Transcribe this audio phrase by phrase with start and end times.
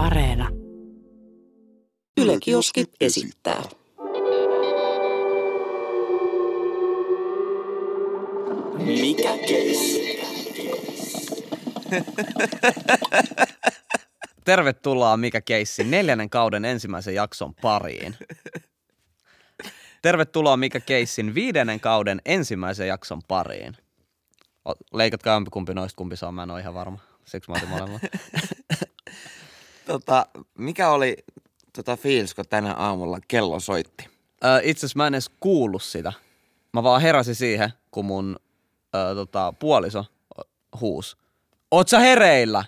[0.00, 0.48] Areena.
[2.20, 3.62] Yle Kioski esittää.
[8.78, 10.20] Mikä keissi?
[14.44, 18.16] Tervetuloa Mikä Keissi neljännen kauden ensimmäisen jakson pariin.
[20.02, 23.76] Tervetuloa Mikä Keissin viidennen kauden ensimmäisen jakson pariin.
[24.92, 26.98] Leikatkaa jompikumpi noista, kumpi saa, mä en ole ihan varma.
[27.24, 28.02] Siksi mä otin molemmat.
[29.90, 30.26] Tota,
[30.58, 31.16] mikä oli
[31.72, 34.08] tota fiilis, kun tänä aamulla kello soitti?
[34.44, 36.12] Ö, Itse asiassa mä en edes kuullut sitä.
[36.72, 38.36] Mä vaan heräsin siihen, kun mun
[38.94, 40.04] ö, tota, puoliso
[40.80, 41.16] huus.
[41.70, 42.64] Oot sä hereillä?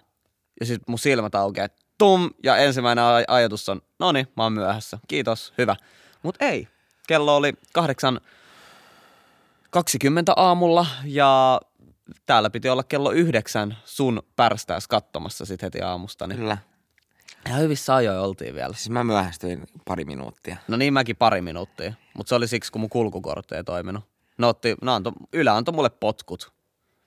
[0.60, 1.68] Ja sit mun silmät aukeaa,
[1.98, 4.98] tum, ja ensimmäinen aj- ajatus on, no niin, mä oon myöhässä.
[5.08, 5.76] Kiitos, hyvä.
[6.22, 6.68] Mut ei.
[7.06, 8.20] Kello oli kahdeksan
[9.70, 11.60] 20 aamulla ja
[12.26, 16.26] täällä piti olla kello yhdeksän sun pärstääs katsomassa sit heti aamusta.
[16.26, 16.58] Niin Kyllä.
[17.48, 18.72] Ihan hyvissä ajoin oltiin vielä.
[18.74, 20.56] Siis mä myöhästyin pari minuuttia.
[20.68, 24.04] No niin mäkin pari minuuttia, mutta se oli siksi, kun mun kulkukortti ei toiminut.
[24.38, 26.52] Ne otti, ne antoi, Yle antoi mulle potkut.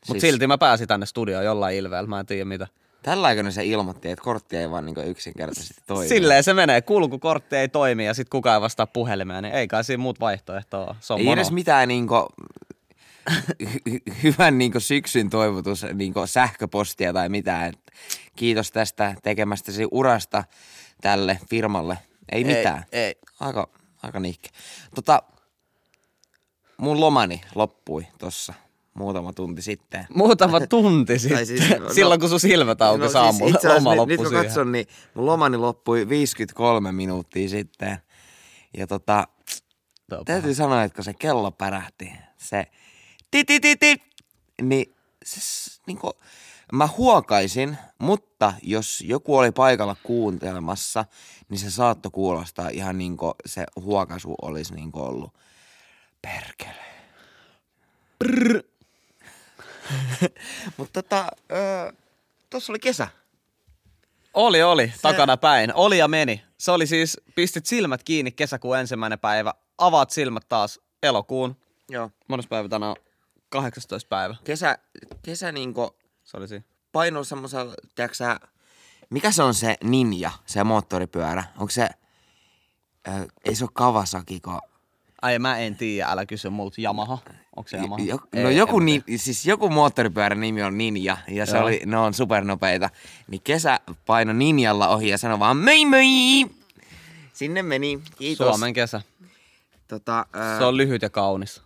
[0.07, 2.67] Mutta Siis- silti mä pääsin tänne studioon jollain ilveellä, mä en tiedä mitä.
[3.03, 6.07] Tällä aikana se ilmoitti, että kortti ei vaan niin yksinkertaisesti toimi.
[6.09, 9.83] Silleen se menee, kulkukortti ei toimi ja sit kukaan ei vastaa puhelimeen, niin ei kai
[9.83, 10.95] siinä muut vaihtoehtoa ole.
[10.99, 11.33] Se on Ei mono.
[11.35, 12.64] edes mitään niinku, hy-
[13.63, 17.69] hy- hyvän niinku syksyn toivotus niinku sähköpostia tai mitään.
[17.69, 17.79] Et
[18.35, 20.43] kiitos tästä tekemästäsi urasta
[21.01, 21.97] tälle firmalle.
[22.31, 22.85] Ei mitään.
[22.91, 23.15] Ei, ei.
[23.39, 23.67] Aika,
[24.03, 24.49] aika nihke.
[24.95, 25.23] Tota,
[26.77, 28.53] mun lomani loppui tossa
[28.93, 30.07] muutama tunti sitten.
[30.15, 33.97] Muutama tunti sitten, siis, no- silloin kun sun silmät aukesi no, aamulla, asiassa loma nyt,
[33.97, 37.97] loppui nyt kun katson, niin mun lomani loppui 53 minuuttia sitten.
[38.77, 39.27] Ja tota,
[40.25, 42.67] täytyy sanoa, että kun se kello pärähti, se
[43.43, 44.01] ti ti ti ti,
[44.61, 46.13] niin se, s- niinku,
[46.71, 51.05] mä huokaisin, mutta jos joku oli paikalla kuuntelemassa,
[51.49, 55.33] niin se saattoi kuulostaa ihan niin kuin se huokaisu olisi niin kuin ollut
[56.21, 56.85] perkele.
[60.77, 61.91] mutta tota, öö,
[62.49, 63.07] tossa oli kesä.
[64.33, 65.73] Oli, oli, takana päin.
[65.73, 66.41] Oli ja meni.
[66.57, 71.55] Se oli siis, pistit silmät kiinni kesäkuun ensimmäinen päivä, avaat silmät taas elokuun.
[71.89, 72.11] Joo.
[72.27, 72.95] Mones päivä tänään?
[73.49, 74.35] 18 päivä.
[74.43, 74.77] Kesä,
[75.21, 76.63] kesä niinku Se oli siinä.
[76.91, 78.39] painoi semmoisella, tiedätkö sä,
[79.09, 81.43] mikä se on se ninja, se moottoripyörä?
[81.57, 81.89] Onko se,
[83.07, 83.11] ö,
[83.45, 84.59] ei se ole Kawasaki, kun,
[85.21, 86.81] Ai mä en tiedä, älä kysy multa.
[86.81, 87.17] Yamaha.
[87.55, 88.03] Onko se Yamaha?
[88.03, 89.17] jo, Ei, no joku, en ni, tiedä.
[89.17, 91.63] siis joku moottoripyörän nimi on Ninja, ja se Joo.
[91.65, 92.89] oli, ne on supernopeita.
[93.27, 96.45] Niin kesä paino Ninjalla ohi ja sanoi vaan mei mei!
[97.33, 98.47] Sinne meni, kiitos.
[98.47, 99.01] Suomen kesä.
[99.87, 100.25] Tota,
[100.57, 101.61] Se on lyhyt ja kaunis.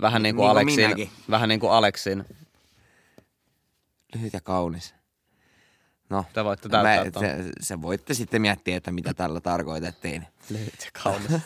[0.00, 0.84] Vähän niin kuin Niin kuin Aleksin.
[0.84, 1.10] minäkin.
[1.30, 2.24] Vähän niin kuin Aleksin.
[4.14, 4.94] lyhyt ja kaunis.
[6.10, 7.22] No, Te voitte ton.
[7.22, 10.26] se, se, voitte sitten miettiä, että mitä tällä tarkoitettiin.
[10.50, 11.30] Lyhyt ja kaunis.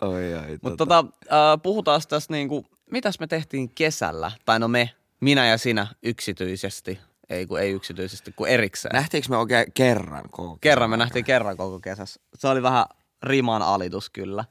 [0.00, 4.32] Oi, oi, Mutta tota, äh, puhutaan tästä niinku, mitäs me tehtiin kesällä.
[4.44, 7.00] Tai no me, minä ja sinä yksityisesti.
[7.30, 8.92] Ei kun ei yksityisesti, kun erikseen.
[8.92, 12.20] Nähtiinkö me oikein kerran koko kesän Kerran me nähtiin kerran koko kesässä.
[12.34, 12.86] Se oli vähän
[13.22, 14.44] riman alitus kyllä.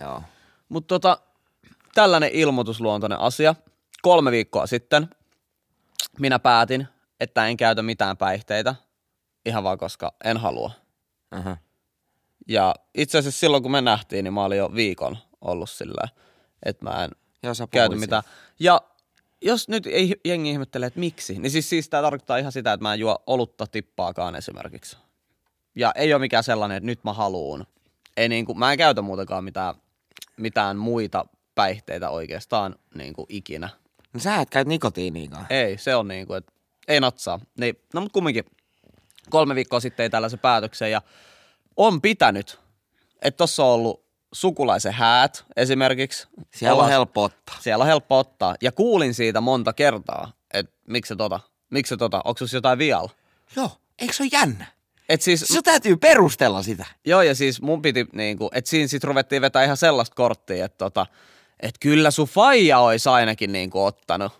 [0.00, 0.22] Joo.
[0.68, 1.18] Mutta tota,
[1.98, 3.54] tällainen ilmoitusluontoinen asia.
[4.02, 5.08] Kolme viikkoa sitten
[6.18, 6.88] minä päätin,
[7.20, 8.74] että en käytä mitään päihteitä.
[9.46, 10.70] Ihan vaan koska en halua.
[11.36, 11.56] Uh-huh.
[12.48, 16.08] Ja itse asiassa silloin kun me nähtiin, niin mä olin jo viikon ollut sillä,
[16.62, 17.10] että mä en
[17.70, 18.22] käyty puhuit mitään.
[18.60, 18.80] Ja
[19.42, 22.82] jos nyt ei jengi ihmettele, että miksi, niin siis, siis tämä tarkoittaa ihan sitä, että
[22.82, 24.96] mä en juo olutta tippaakaan esimerkiksi.
[25.74, 27.66] Ja ei ole mikään sellainen, että nyt mä haluun.
[28.16, 29.74] Ei niinku, mä en käytä muutenkaan mitään,
[30.36, 31.26] mitään muita
[31.62, 33.68] päihteitä oikeastaan niinku ikinä.
[34.12, 35.46] No sä et käyt nikotiiniikaan.
[35.50, 36.52] Ei, se on niinku, että
[36.88, 37.40] ei natsaa.
[37.60, 38.44] Niin, no mutta kumminkin
[39.30, 41.02] kolme viikkoa sitten ei tällaisen päätöksen ja
[41.76, 42.60] on pitänyt,
[43.22, 46.26] että tossa on ollut sukulaisen häät esimerkiksi.
[46.54, 47.56] Siellä on Ollaan- helppo ottaa.
[47.60, 48.54] siellä on helppo ottaa.
[48.62, 51.40] Ja kuulin siitä monta kertaa, että miksi se tota,
[51.70, 53.10] miksi se tota, onko jotain vialla?
[53.56, 54.66] Joo, eikö se ole jännä?
[55.08, 56.86] Et siis, Se täytyy perustella sitä.
[57.04, 60.78] joo ja siis mun piti niinku, että siinä sit ruvettiin vetää ihan sellaista korttia, että
[60.78, 61.06] tota,
[61.60, 64.32] et kyllä sun faija ois ainakin niinku ottanut.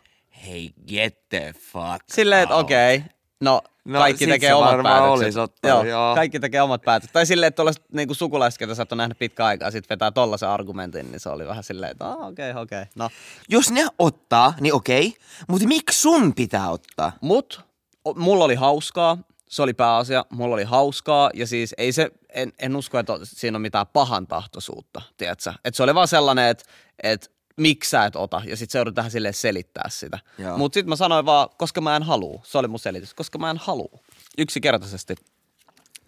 [0.46, 3.08] Hei, get the fuck Silleen, että okei, okay,
[3.40, 5.10] no, No, kaikki tekee omat päätökset.
[5.10, 6.14] olis ottanut, joo.
[6.14, 7.12] kaikki tekee omat päätökset.
[7.12, 10.10] Tai silleen, että tuollaiset niinku sukulaiset, ketä sä et ole nähnyt pitkä aikaa, sit vetää
[10.10, 12.62] tollasen argumentin, niin se oli vähän silleen, että okei, okei, okay.
[12.62, 12.84] Okay.
[12.94, 13.10] No,
[13.48, 15.14] Jos ne ottaa, niin okei.
[15.48, 17.12] Mutta miksi sun pitää ottaa?
[17.20, 17.60] Mut
[18.04, 19.18] o- mulla oli hauskaa,
[19.48, 23.56] se oli pääasia, mulla oli hauskaa ja siis ei se, en, en usko, että siinä
[23.56, 25.52] on mitään pahan tahtoisuutta, tiedätkö?
[25.64, 26.64] Et se oli vaan sellainen, että
[27.02, 28.42] et miksi sä et ota?
[28.46, 30.18] Ja sit se joudut tähän silleen selittää sitä.
[30.56, 32.40] Mutta sitten mä sanoin vaan, koska mä en halua.
[32.44, 33.14] Se oli mun selitys.
[33.14, 33.98] Koska mä en halua.
[34.38, 35.14] Yksinkertaisesti.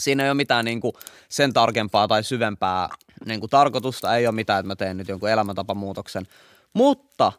[0.02, 0.92] Siinä ei ole mitään niinku
[1.28, 2.88] sen tarkempaa tai syvempää
[3.26, 4.16] niinku tarkoitusta.
[4.16, 6.26] Ei ole mitään, että mä teen nyt jonkun elämäntapamuutoksen.
[6.72, 7.32] Mutta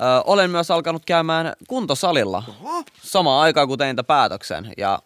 [0.00, 2.42] ö, olen myös alkanut käymään kuntosalilla
[3.02, 4.72] samaan aikaan, kun tein tämän päätöksen.
[4.76, 5.02] Ja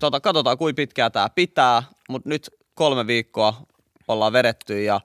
[0.00, 1.82] tota, katsotaan, kuinka pitkää tämä pitää.
[2.08, 3.62] Mutta nyt kolme viikkoa
[4.08, 5.00] ollaan vedetty ja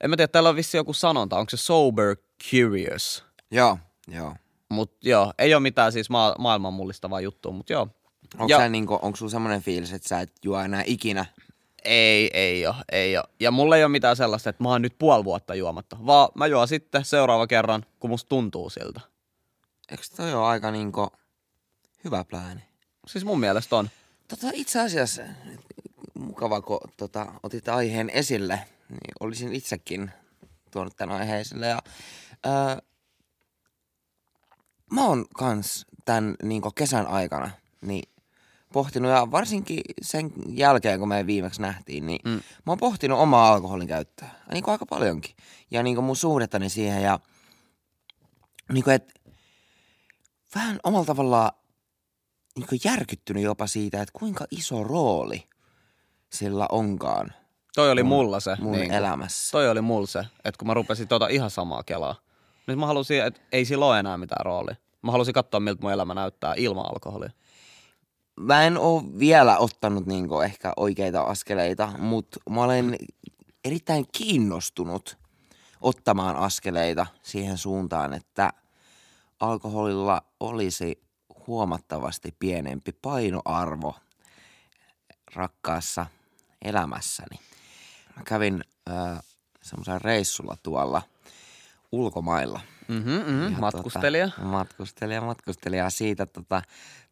[0.00, 1.38] en mä tiedä, täällä on vissi joku sanonta.
[1.38, 2.16] Onko se sober
[2.50, 3.24] curious?
[3.50, 3.78] Joo,
[4.08, 4.34] joo.
[4.68, 7.88] Mutta joo, ei ole mitään siis ma- maailman mullistavaa juttua, mutta joo.
[8.38, 11.24] Onko, Ja- sä niinku, onko sulla semmoinen fiilis, että sä et juo enää ikinä?
[11.84, 13.24] Ei, ei ole, ei ole.
[13.40, 16.46] Ja mulla ei ole mitään sellaista, että mä oon nyt puoli vuotta juomatta, vaan mä
[16.46, 19.00] juon sitten seuraava kerran, kun musta tuntuu siltä.
[19.90, 21.08] Eikö toi ole aika niinku
[22.04, 22.60] hyvä plääni?
[23.06, 23.90] Siis mun mielestä on.
[24.30, 25.22] Tota, itse asiassa
[26.14, 30.10] mukava, kun tota, otit aiheen esille, niin olisin itsekin
[30.70, 31.66] tuonut tämän aiheen esille.
[31.66, 31.78] Ja,
[32.44, 32.78] ää,
[34.90, 37.50] mä oon kans tämän niin kesän aikana
[37.80, 38.10] niin
[38.72, 42.30] pohtinut, ja varsinkin sen jälkeen, kun me viimeksi nähtiin, niin mm.
[42.30, 44.28] mä oon pohtinut omaa alkoholin käyttöä.
[44.52, 45.36] Niin aika paljonkin.
[45.70, 47.18] Ja niin mun suhdettani siihen, ja
[48.72, 49.20] niin kuin, et,
[50.54, 51.52] vähän omalla tavallaan
[52.70, 55.48] niin järkyttynyt jopa siitä, että kuinka iso rooli
[56.32, 57.32] sillä onkaan
[57.74, 58.56] Toi oli mulla se.
[58.60, 58.94] mun niinku.
[58.94, 59.50] elämässä.
[59.52, 62.14] Toi oli mulla se, että kun mä rupesin tota ihan samaa kelaa.
[62.66, 64.76] Nyt mä halusin, että ei sillä ole enää mitään roolia.
[65.02, 67.30] Mä halusin katsoa, miltä mun elämä näyttää ilman alkoholia.
[68.40, 72.96] Mä en oo vielä ottanut niinku ehkä oikeita askeleita, mutta mä olen
[73.64, 75.18] erittäin kiinnostunut
[75.80, 78.50] ottamaan askeleita siihen suuntaan, että
[79.40, 81.02] alkoholilla olisi
[81.50, 83.94] huomattavasti pienempi painoarvo
[85.34, 86.06] rakkaassa
[86.62, 87.40] elämässäni.
[88.16, 89.22] Mä kävin äh,
[89.62, 91.02] semmoisella reissulla tuolla
[91.92, 92.60] ulkomailla.
[92.88, 93.52] Mhm, mhm.
[93.52, 94.28] Ja Matkustelija.
[94.28, 95.90] Tota, matkustelija, matkustelija.
[95.90, 96.62] Siitä tota,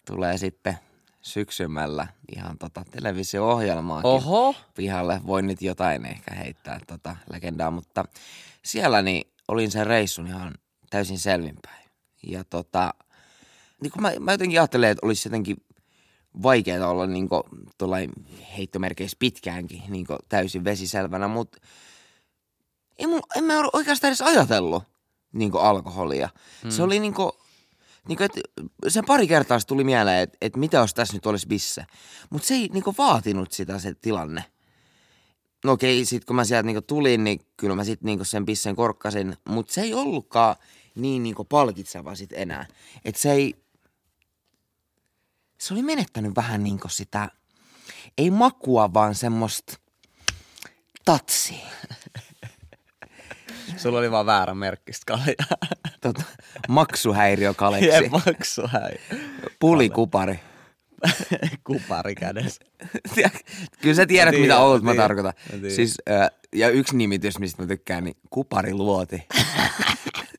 [0.07, 0.79] tulee sitten
[1.21, 2.07] syksymällä
[2.37, 4.55] ihan tota televisio-ohjelmaakin Oho.
[4.75, 5.21] pihalle.
[5.27, 8.05] Voin nyt jotain ehkä heittää tota legendaa, mutta
[8.65, 10.55] siellä niin olin sen reissun ihan
[10.91, 11.91] täysin selvinpäin.
[12.23, 12.95] Ja tota,
[13.83, 15.57] niin kun mä, mä jotenkin ajattelen, että olisi jotenkin
[16.43, 17.29] vaikeaa olla niin
[17.79, 18.13] tuollain
[18.57, 21.59] heittomerkeissä pitkäänkin niin täysin vesiselvänä, mutta
[22.99, 24.83] ei mun, en mä ole oikeastaan edes ajatellut
[25.33, 26.29] niin alkoholia.
[26.65, 26.71] Mm.
[26.71, 27.33] Se oli niin kuin,
[28.09, 28.41] niin kuin, että
[28.89, 31.87] sen pari kertaa se tuli mieleen, että, että mitä jos tässä nyt olisi bisse.
[32.31, 34.45] Mutta se ei niin vaatinut sitä se tilanne.
[35.65, 38.77] No okei, sit kun mä sieltä niin tulin, niin kyllä mä sitten niin sen bissen
[38.77, 39.37] korkkasin.
[39.49, 40.57] Mutta se ei ollutkaan
[40.95, 42.67] niin, niin palkitseva sit enää.
[43.05, 43.55] Että se ei,
[45.59, 47.29] se oli menettänyt vähän niin sitä,
[48.19, 49.77] ei makua, vaan semmoista
[51.05, 51.67] tatsia.
[53.77, 55.69] Sulla oli vaan väärä merkkistä kaljaa.
[56.01, 56.23] Tota,
[56.69, 57.87] maksuhäiriökaleksi.
[57.89, 59.21] Jep, maksu häi.
[59.59, 60.41] Pulikupari.
[61.67, 62.65] Kupari kädessä.
[63.81, 65.05] Kyllä sä tiedät, Mä mitä tiedän, olut mä mä tiedän.
[65.05, 65.33] tarkoitan.
[65.53, 65.71] Mä tiedän.
[65.71, 65.99] Siis,
[66.55, 69.23] ja yksi nimitys, mistä mä tykkään, niin kupariluoti.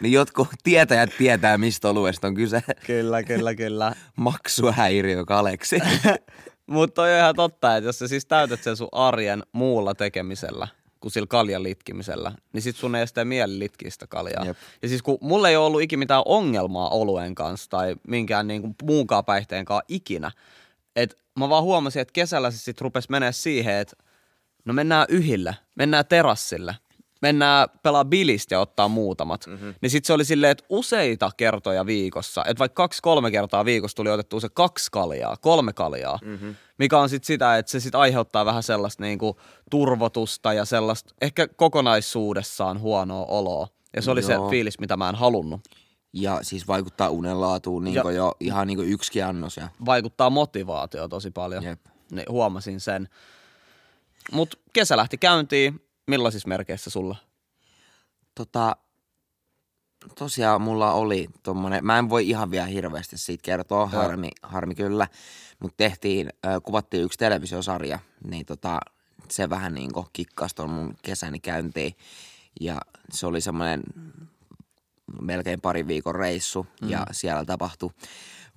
[0.00, 2.62] niin jotkut tietäjät tietää, mistä oluesta on kyse.
[2.86, 3.92] Kyllä, kyllä, kyllä.
[4.16, 5.78] Maksuhäiriökaleksi.
[6.66, 10.68] Mutta on ihan totta, että jos sä siis täytät sen sun arjen muulla tekemisellä,
[11.00, 14.44] kuin sillä kaljan litkimisellä, niin sit sun ei sitä mieli litkiä sitä kaljaa.
[14.44, 14.56] Jep.
[14.82, 18.60] Ja siis kun mulla ei ole ollut ikinä mitään ongelmaa oluen kanssa tai minkään niin
[18.60, 20.30] kuin muunkaan päihteenkaan ikinä,
[20.96, 23.96] että mä vaan huomasin, että kesällä se sit rupesi menee siihen, että
[24.64, 26.74] no mennään yhille, mennään terassille,
[27.22, 29.46] mennään pelaa bilistä ja ottaa muutamat.
[29.46, 29.74] Mm-hmm.
[29.80, 34.10] Niin sit se oli silleen, että useita kertoja viikossa, että vaikka kaksi-kolme kertaa viikossa tuli
[34.10, 36.54] otettua se kaksi kaljaa, kolme kaljaa, mm-hmm.
[36.78, 39.38] mikä on sit sitä, että se sit aiheuttaa vähän sellaista niinku
[39.70, 43.68] turvotusta ja sellaista ehkä kokonaisuudessaan huonoa oloa.
[43.96, 44.46] Ja se oli Joo.
[44.46, 45.60] se fiilis, mitä mä en halunnut.
[46.12, 49.56] ja siis vaikuttaa unenlaatuun niin Ja- jo ihan niin yksikin annos.
[49.56, 51.64] Ja, Vaikuttaa motivaatio tosi paljon.
[51.64, 51.80] Jep.
[52.12, 53.08] Niin huomasin sen.
[54.32, 55.80] Mut kesä lähti käyntiin.
[56.06, 57.16] Millaisissa merkeissä sulla?
[58.34, 58.76] tota,
[60.18, 64.02] tosiaan mulla oli tommonen, mä en voi ihan vielä hirveästi siitä kertoa, Joo.
[64.02, 65.08] harmi, harmi kyllä,
[65.58, 66.30] mutta tehtiin,
[66.62, 68.80] kuvattiin yksi televisiosarja, niin tota,
[69.30, 71.94] se vähän niin kuin kikkasi mun kesäni käyntiin
[72.60, 72.80] ja
[73.12, 73.82] se oli semmoinen
[75.20, 76.90] melkein pari viikon reissu mm.
[76.90, 77.90] ja siellä tapahtui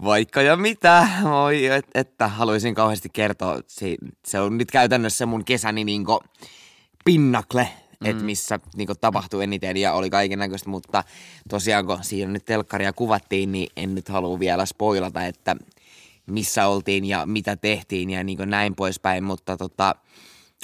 [0.03, 3.95] vaikka ja mitä, voi, et, että haluaisin kauheasti kertoa, se,
[4.27, 6.19] se on nyt käytännössä mun kesäni niinku
[7.05, 7.69] pinnakle,
[8.00, 8.09] mm.
[8.09, 11.03] että missä niinku tapahtui eniten ja oli kaiken näköistä, mutta
[11.50, 15.55] tosiaan kun siinä nyt telkkaria kuvattiin, niin en nyt halua vielä spoilata, että
[16.25, 19.95] missä oltiin ja mitä tehtiin ja niin näin poispäin, mutta tota,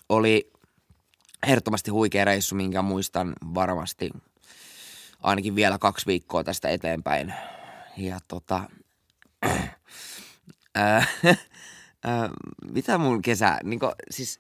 [0.09, 0.51] oli
[1.47, 4.09] ehdottomasti huikea reissu, minkä muistan varmasti
[5.23, 7.33] ainakin vielä kaksi viikkoa tästä eteenpäin.
[7.97, 8.63] Ja tota,
[10.75, 11.05] ää,
[12.03, 12.29] ää,
[12.71, 14.39] mitä mun kesä, niin kuin, siis,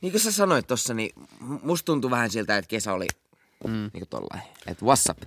[0.00, 1.10] niin kuin sä sanoit tossa, niin
[1.40, 3.06] musta tuntui vähän siltä, että kesä oli
[3.66, 3.72] mm.
[3.72, 5.18] niin kuin tollain, että what's up.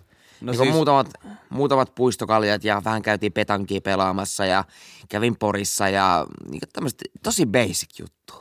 [0.42, 0.74] No niin siis...
[0.74, 1.08] muutamat,
[1.50, 4.64] muutamat puistokaljat ja vähän käytiin petankia pelaamassa ja
[5.10, 8.34] kävin Porissa ja niin tämmöistä tosi basic juttu.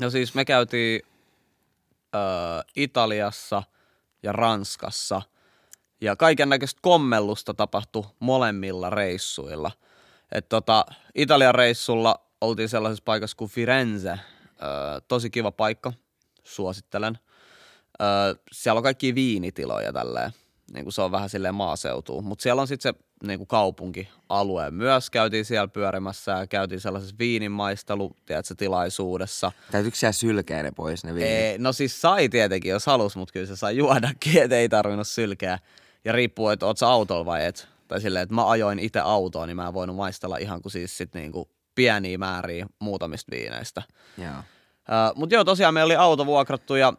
[0.00, 1.02] No siis me käytiin
[2.14, 2.18] ö,
[2.76, 3.62] Italiassa
[4.22, 5.22] ja Ranskassa
[6.00, 9.70] ja kaiken näköistä kommellusta tapahtui molemmilla reissuilla.
[10.32, 14.18] Et tota, Italian reissulla oltiin sellaisessa paikassa kuin Firenze.
[14.62, 15.92] Ö, tosi kiva paikka,
[16.44, 17.18] suosittelen.
[18.00, 18.04] Ö,
[18.52, 20.32] siellä on kaikki viinitiloja tälleen
[20.72, 22.22] niin kuin se on vähän silleen maaseutuu.
[22.22, 25.10] Mutta siellä on sitten se niin kuin kaupunkialue myös.
[25.10, 29.52] Käytiin siellä pyörimässä ja käytiin sellaisessa viinimaistelu, tiedätkö, tilaisuudessa.
[29.70, 31.32] Täytyykö siellä sylkeä ne pois ne viinit?
[31.32, 35.08] Ei, no siis sai tietenkin, jos halus, mutta kyllä se sai juodakin, että ei tarvinnut
[35.08, 35.58] sylkeä.
[36.04, 37.68] Ja riippuu, että oot autolla vai et.
[37.88, 40.96] Tai silleen, että mä ajoin itse autoon, niin mä en voinut maistella ihan kuin siis
[40.96, 43.82] sit niinku pieniä määriä muutamista viineistä.
[44.18, 44.38] Joo.
[44.38, 46.92] Uh, mutta joo, tosiaan meillä oli auto vuokrattu ja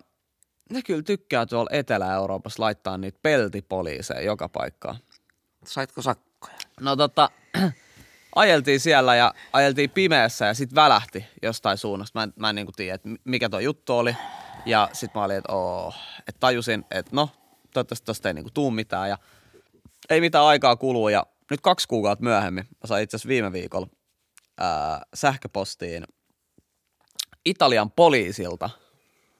[0.69, 4.95] ne kyllä tykkää tuolla Etelä-Euroopassa laittaa niitä peltipoliiseja joka paikkaan.
[5.65, 6.57] Saitko sakkoja?
[6.81, 7.29] No tota,
[8.35, 12.19] ajeltiin siellä ja ajeltiin pimeässä ja sitten välähti jostain suunnasta.
[12.19, 14.15] Mä en, mä en niinku tiedä, että mikä tuo juttu oli.
[14.65, 15.93] Ja sitten mä olin, että oo,
[16.27, 17.29] että tajusin, että no,
[17.73, 19.09] toivottavasti tosta ei niinku tuu mitään.
[19.09, 19.17] Ja
[20.09, 23.87] ei mitään aikaa kuluu ja nyt kaksi kuukautta myöhemmin, mä sain itse asiassa viime viikolla
[24.57, 26.03] ää, sähköpostiin
[27.45, 28.69] Italian poliisilta–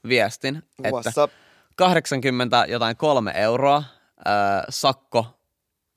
[0.08, 1.28] viestin, että
[1.76, 5.40] 80 jotain kolme euroa äh, sakko.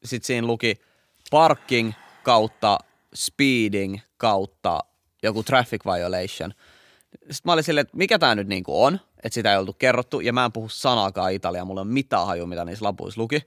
[0.05, 0.81] Sitten siinä luki
[1.31, 1.93] parking
[2.23, 2.79] kautta
[3.15, 4.81] speeding kautta
[5.23, 6.55] joku traffic violation.
[7.13, 10.21] Sitten mä olin silleen, että mikä tämä nyt niinku on, että sitä ei oltu kerrottu,
[10.21, 13.43] ja mä en puhu sanakaan italiaa, mulla on mitään haju, mitä niissä lapuissa luki.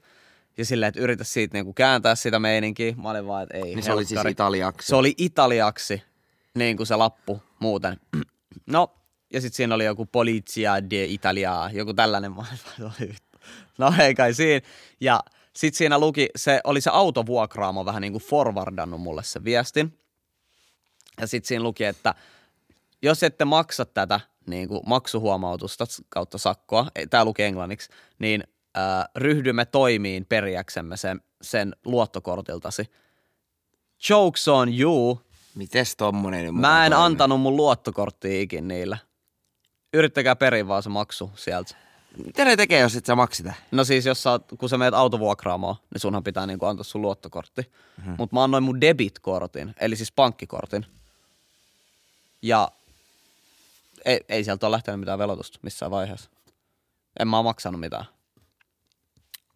[0.60, 2.94] Ja silleen, että yritä siitä niinku kääntää sitä meininkiä.
[2.98, 3.64] Mä olin vaan, että ei.
[3.64, 4.88] Niin se oli siis italiaksi.
[4.88, 6.04] Se oli italiaksi,
[6.56, 7.98] niin kuin se lappu muuten.
[8.66, 8.92] No,
[9.34, 12.32] ja sitten siinä oli joku Polizia de Italia, joku tällainen.
[13.78, 14.68] no ei kai siinä.
[15.02, 15.20] Ja
[15.54, 20.00] sitten siinä luki, se oli se autovuokraamo vähän niin kuin forwardannut mulle se viestin.
[21.22, 22.16] Ja sitten siinä luki, että
[23.02, 27.90] jos ette maksa tätä niin kuin maksuhuomautusta kautta sakkoa, tämä luki englanniksi,
[28.20, 28.44] niin
[28.78, 32.92] äh, ryhdymme toimiin periäksemme sen, sen luottokortiltasi.
[34.10, 35.22] Jokes on you.
[35.56, 36.56] Mites tommonen?
[36.56, 37.06] Mä en toimi?
[37.06, 38.98] antanut mun luottokorttia ikin niillä
[39.94, 41.76] yrittäkää periä vaan se maksu sieltä.
[42.26, 43.54] Mitä ne tekee, jos et sä maksita?
[43.72, 47.62] No siis, jos sä, kun sä meet autovuokraamaan, niin sunhan pitää niinku antaa sun luottokortti.
[47.62, 48.16] Mm-hmm.
[48.18, 50.86] Mutta mä annoin mun debitkortin, eli siis pankkikortin.
[52.42, 52.72] Ja
[54.06, 56.30] ei, ei sieltä ole lähtenyt mitään velotusta missään vaiheessa.
[57.20, 58.06] En mä oo maksanut mitään.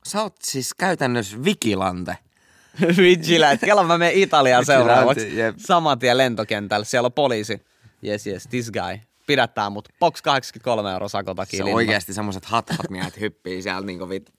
[0.08, 2.18] Sä oot siis käytännössä vigilante.
[2.98, 3.66] Vigilante.
[3.66, 5.30] Kela mä menen Italiaan seuraavaksi.
[5.58, 6.86] Saman tien lentokentällä.
[6.86, 7.62] Siellä on poliisi.
[8.06, 11.58] Yes, yes, this guy pidättää mut box 83 euroa sakon takia.
[11.58, 14.34] Se on oikeasti semmoset hathat miehet hyppii siellä niinku vit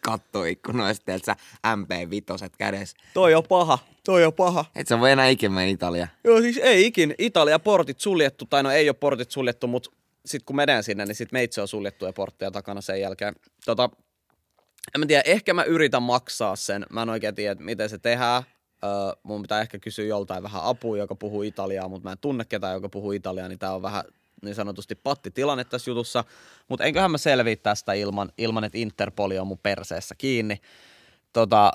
[0.00, 1.36] kattoikkunoista, että sä
[1.66, 2.96] MP5 kädessä.
[3.14, 4.64] Toi on paha, toi on paha.
[4.74, 6.08] Et sä voi enää ikinä mennä Italia.
[6.24, 7.14] Joo, siis ei ikin.
[7.18, 9.90] Italia portit suljettu, tai no ei ole portit suljettu, mutta
[10.26, 13.34] sit kun menen sinne, niin sit meitsi on suljettuja portteja takana sen jälkeen.
[13.64, 13.90] Tota,
[14.94, 16.86] en mä tiedä, ehkä mä yritän maksaa sen.
[16.90, 18.42] Mä en oikein tiedä, miten se tehdään.
[18.84, 18.90] Öö,
[19.22, 22.74] mun pitää ehkä kysyä joltain vähän apua, joka puhuu italiaa, mutta mä en tunne ketään,
[22.74, 24.04] joka puhuu italiaa, niin tää on vähän
[24.42, 26.24] niin sanotusti pattitilanne tässä jutussa.
[26.68, 30.60] Mutta enköhän mä selviä tästä ilman, ilman, että Interpoli on mun perseessä kiinni.
[31.32, 31.72] Tota,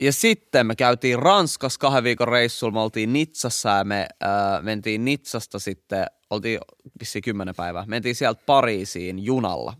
[0.00, 5.04] ja sitten me käytiin Ranskassa kahden viikon reissulla, me oltiin Nitsassa ja me äh, mentiin
[5.04, 6.60] Nitsasta sitten, oltiin
[7.00, 9.74] vissiin kymmenen päivää, mentiin sieltä Pariisiin junalla.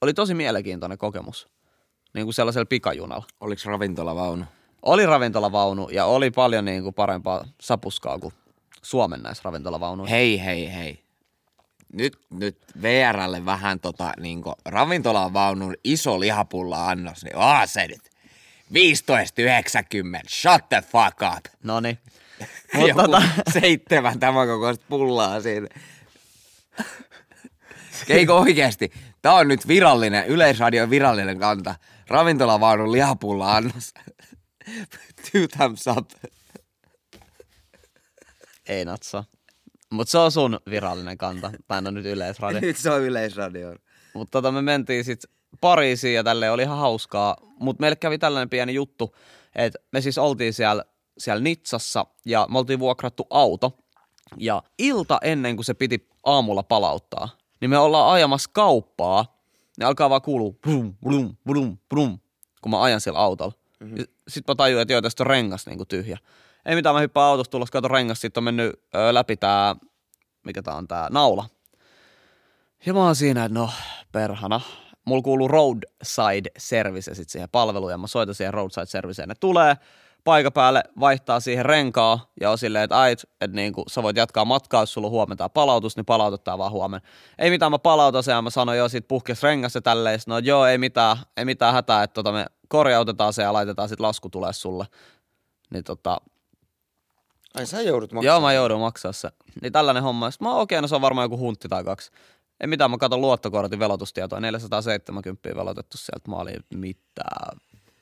[0.00, 1.48] Oli tosi mielenkiintoinen kokemus,
[2.14, 3.26] niin kuin sellaisella pikajunalla.
[3.40, 4.44] Oliko ravintolavaunu?
[4.82, 8.34] Oli ravintolavaunu ja oli paljon niin kuin parempaa sapuskaa kuin
[8.82, 10.14] Suomen näissä ravintolavaunuissa.
[10.14, 11.04] Hei, hei, hei.
[11.92, 18.10] Nyt, nyt VRlle vähän tota niin ravintolavaunun iso lihapulla annos, niin oh, se nyt.
[18.72, 18.74] 15,90,
[20.28, 21.44] shut the fuck up.
[21.62, 21.98] No niin.
[22.74, 23.22] Mutta tota...
[23.60, 25.68] seitsemän tämän kokoista pullaa siinä.
[28.08, 28.92] Eikö oikeasti?
[29.22, 31.74] Tämä on nyt virallinen, Yleisradion virallinen kanta.
[32.08, 33.94] Ravintolavaunun lihapulla annos.
[35.32, 36.10] Two thumbs up.
[38.68, 39.24] Ei natsa.
[39.90, 41.52] Mutta se on sun virallinen kanta.
[41.68, 42.60] Mä en ole nyt yleisradio.
[42.60, 43.74] nyt se on yleisradio.
[44.14, 47.36] Mutta tota, me mentiin sitten Pariisiin ja tälle oli ihan hauskaa.
[47.60, 49.16] Mutta meille kävi tällainen pieni juttu,
[49.54, 50.84] että me siis oltiin siellä,
[51.18, 53.78] siellä Nitsassa ja me oltiin vuokrattu auto.
[54.36, 57.28] Ja ilta ennen kuin se piti aamulla palauttaa,
[57.60, 59.37] niin me ollaan ajamassa kauppaa,
[59.78, 62.18] niin alkaa vaan kuulua brum, brum, brum, brum,
[62.62, 63.52] kun mä ajan sillä autolla.
[63.80, 64.04] Mm-hmm.
[64.28, 66.18] Sitten mä tajuin, että joo, tästä on rengas niin kuin tyhjä.
[66.66, 69.76] Ei mitään, mä hyppään autosta tulossa, kato rengas, sitten on mennyt ö, läpi tää,
[70.44, 71.44] mikä tää on tää, naula.
[72.86, 73.70] Ja mä oon siinä, että no,
[74.12, 74.60] perhana.
[75.04, 79.28] Mulla kuuluu roadside service sit siihen palveluun ja mä soitan siihen roadside serviceen.
[79.28, 79.76] Ne tulee
[80.28, 84.44] paikan päälle, vaihtaa siihen renkaa ja on silleen, että ait, että niinku, sä voit jatkaa
[84.44, 87.08] matkaa, jos sulla on huomenna palautus, niin palautetaan vaan huomenna.
[87.38, 90.20] Ei mitään, mä palautan sen ja mä sanoin jo, sit puhkes rengas ja tälleen.
[90.26, 94.00] No joo, ei mitään, ei mitään hätää, että tota me korjautetaan se ja laitetaan sit
[94.00, 94.86] lasku tulee sulle.
[95.70, 96.20] Niin tota,
[97.54, 98.34] Ai sä joudut maksamaan.
[98.34, 99.28] Joo, mä joudun maksaa se.
[99.62, 100.30] Niin tällainen homma.
[100.30, 102.10] Sitten mä okei, okay, no se on varmaan joku huntti tai kaksi.
[102.60, 104.40] Ei mitään, mä katson luottokortin velotustietoa.
[104.40, 106.30] 470 velotettu sieltä.
[106.30, 107.58] Mä olin mitään.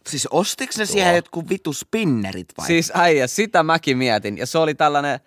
[0.06, 2.66] Siis ostiks ne siihen jotkut vitu spinnerit vai?
[2.66, 4.38] Siis äijä, sitä mäkin mietin.
[4.38, 5.20] Ja se oli tällainen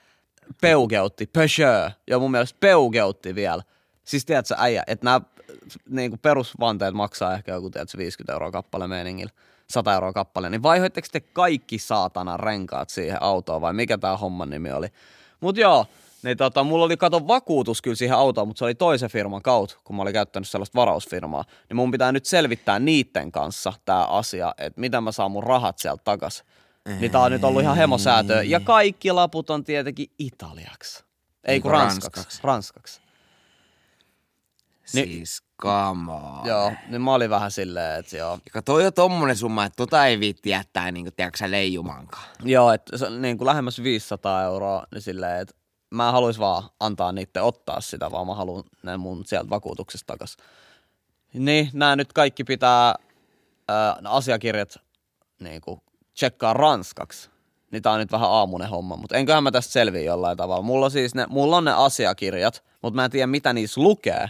[0.61, 1.93] peukeutti, Peugeot.
[2.07, 3.63] Ja mun mielestä peukeutti vielä.
[4.03, 5.21] Siis tiedätkö äijä, että nämä
[5.89, 9.31] niin perusvanteet maksaa ehkä joku tiedätkö, 50 euroa kappale meiningillä.
[9.69, 14.49] 100 euroa kappale, niin vaihoitteko te kaikki saatana renkaat siihen autoon vai mikä tämä homman
[14.49, 14.87] nimi oli?
[15.39, 15.85] Mut joo,
[16.23, 19.77] niin tota, mulla oli kato vakuutus kyllä siihen autoon, mutta se oli toisen firman kautta,
[19.83, 21.43] kun mä olin käyttänyt sellaista varausfirmaa.
[21.69, 25.79] Niin mun pitää nyt selvittää niiden kanssa tämä asia, että miten mä saan mun rahat
[25.79, 26.43] sieltä takas.
[26.99, 28.41] Niin tää on nyt ollut ihan hemosäätöä.
[28.43, 31.03] Ja kaikki laput on tietenkin italiaksi.
[31.43, 32.17] Ei kun ranskaksi.
[32.17, 32.39] ranskaksi?
[32.43, 33.01] Ranskaksi.
[34.93, 35.97] Niin- Siis on.
[36.45, 38.39] Joo, niin mä olin vähän silleen, että joo.
[38.55, 42.25] Ja toi on tommonen summa, että tota ei viitti jättää niinku, tiedätkö leijumankaan.
[42.43, 45.55] Joo, että se on niin kuin lähemmäs 500 euroa, niin silleen, että
[45.89, 50.13] mä en haluais vaan antaa niiden ottaa sitä, vaan mä haluan ne mun sieltä vakuutuksesta
[50.13, 50.37] takas.
[51.33, 52.95] Niin, nämä nyt kaikki pitää
[53.67, 54.75] ää, asiakirjat
[55.39, 55.81] niin kuin
[56.13, 57.29] tsekkaa ranskaksi.
[57.71, 60.61] Niin tää on nyt vähän aamunen homma, mutta enköhän mä tästä selviä jollain tavalla.
[60.61, 64.29] Mulla on siis ne, mulla on ne asiakirjat, mutta mä en tiedä mitä niissä lukee.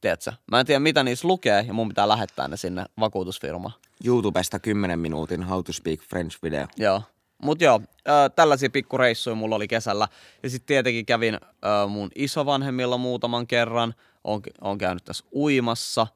[0.00, 0.32] Tiedätkö?
[0.50, 3.74] Mä en tiedä mitä niissä lukee ja mun pitää lähettää ne sinne vakuutusfirmaan.
[4.04, 6.66] YouTubesta 10 minuutin How to Speak French video.
[6.76, 7.02] Joo.
[7.42, 10.08] Mut joo, ö, tällaisia pikkureissuja mulla oli kesällä.
[10.42, 13.94] Ja sitten tietenkin kävin ö, mun isovanhemmilla muutaman kerran.
[14.24, 16.06] Oon, oon käynyt tässä uimassa.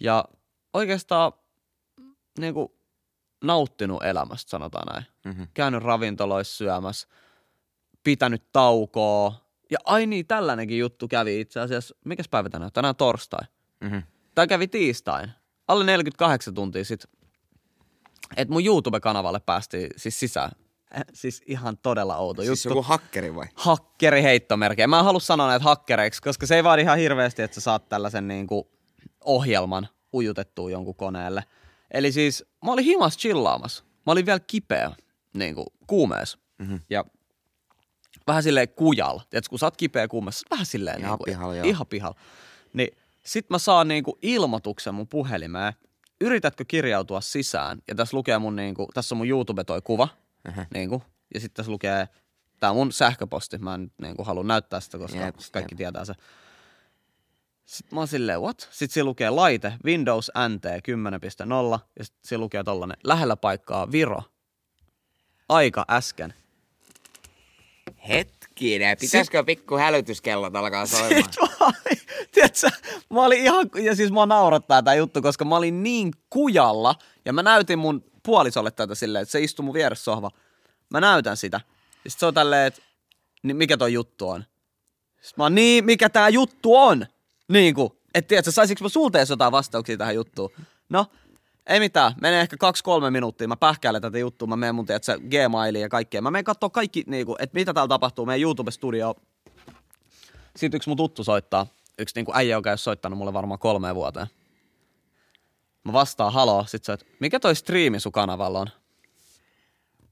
[0.00, 0.24] Ja
[0.74, 1.32] oikeastaan
[2.38, 2.76] niinku,
[3.44, 5.34] nauttinut elämästä, sanotaan näin.
[5.34, 5.42] Mhm.
[5.54, 7.08] Käynyt ravintoloissa syömässä,
[8.04, 9.34] pitänyt taukoa.
[9.70, 11.94] Ja ai niin, tällainenkin juttu kävi itse asiassa.
[12.04, 12.72] Mikäs päivä tänään?
[12.72, 13.46] Tänään torstai.
[13.80, 13.98] Mhm.
[14.34, 15.30] Tämä kävi tiistain.
[15.68, 17.10] Alle 48 tuntia sitten
[18.36, 20.50] että mun YouTube-kanavalle päästiin siis sisään.
[20.94, 22.78] Eh, Siis ihan todella outo Siis juttu.
[22.78, 23.46] joku hakkeri vai?
[23.54, 24.86] Hakkeri heittomerkejä.
[24.86, 27.88] Mä en halua sanoa näitä hakkereiksi, koska se ei vaadi ihan hirveästi, että sä saat
[27.88, 28.64] tällaisen niin kuin
[29.24, 31.44] ohjelman ujutettua jonkun koneelle.
[31.90, 33.84] Eli siis mä olin himas chillaamassa.
[34.06, 34.90] Mä olin vielä kipeä,
[35.34, 36.38] niin kuin kuumeessa.
[36.58, 36.80] Mm-hmm.
[36.90, 37.04] Ja
[38.26, 39.18] vähän silleen kujal.
[39.30, 41.66] Tiedätkö, kun sä oot kipeä kuumeessa, vähän silleen Ihan niin kuin, pihalla, joo.
[41.66, 42.18] Ihan pihalla.
[42.72, 45.72] Niin sit mä saan niin kuin ilmoituksen mun puhelimeen.
[46.20, 47.78] Yritätkö kirjautua sisään?
[47.88, 50.08] Ja tässä lukee mun niin kuin, tässä on mun YouTube toi kuva.
[50.48, 50.60] Mhm.
[50.74, 51.02] Niin kuin,
[51.34, 52.08] ja sitten tässä lukee,
[52.60, 53.58] tää on mun sähköposti.
[53.58, 56.14] Mä en niin kuin, halua näyttää sitä, koska Jep, kaikki tietää se.
[57.64, 58.68] Sitten mä oon silleen, what?
[58.70, 64.22] Sitten siinä lukee laite, Windows NT 10.0, ja sitten siinä lukee tollanen, lähellä paikkaa Viro.
[65.48, 66.34] Aika äsken.
[68.08, 71.24] Hetkinen, pitäisikö pikku hälytyskellot alkaa soimaan?
[71.24, 72.00] Sitten mä olin,
[72.32, 72.70] tiedätkö,
[73.10, 77.32] mä olin ihan, ja siis mua naurattaa tää juttu, koska mä olin niin kujalla, ja
[77.32, 80.30] mä näytin mun puolisolle tätä silleen, että se istui mun vieressä sohva.
[80.90, 81.60] Mä näytän sitä.
[82.04, 82.82] Ja sit se on tälleen, että
[83.42, 84.44] niin mikä toi juttu on?
[85.20, 87.06] Sitten mä oon, niin, mikä tää juttu on?
[87.48, 90.50] Niin kuin, että tiedätkö, saisinko mä sulta jotain vastauksia tähän juttuun?
[90.88, 91.06] No,
[91.66, 92.12] ei mitään.
[92.20, 93.48] Menee ehkä kaksi-kolme minuuttia.
[93.48, 94.48] Mä pähkäilen tätä juttua.
[94.48, 96.22] Mä menen mun, tiedätkö, Gmailiin ja kaikkea.
[96.22, 99.14] Mä menen katsoa kaikki, niin kuin, että mitä täällä tapahtuu meidän YouTube-studio.
[100.56, 101.66] Sitten yksi mun tuttu soittaa.
[101.98, 104.26] Yksi niin kuin äijä, joka ei ole soittanut mulle varmaan kolmeen vuoteen.
[105.84, 106.64] Mä vastaan haloo.
[106.64, 108.66] Sitten se, että mikä toi striimi sun kanavalla on?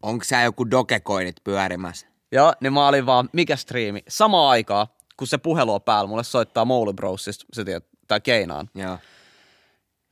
[0.02, 2.06] Onko sä joku dogecoinit pyörimässä?
[2.32, 4.02] Joo, niin mä olin vaan, mikä striimi?
[4.08, 8.70] Samaan aikaan, kun se puhelu on päällä, mulle soittaa Mouli Brosista, se tiedät, tai Keinaan.
[8.74, 8.98] Joo.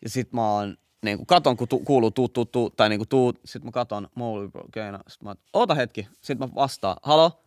[0.03, 2.99] Ja sit mä oon, niin kuin katon, kun tu, kuuluu tuu, tuu, tuu, tai niin
[2.99, 5.01] kuin tuu, sit mä katon Mouli Bro, Keina.
[5.09, 6.09] Sit mä oota hetki.
[6.21, 7.45] Sit mä vastaan, halo?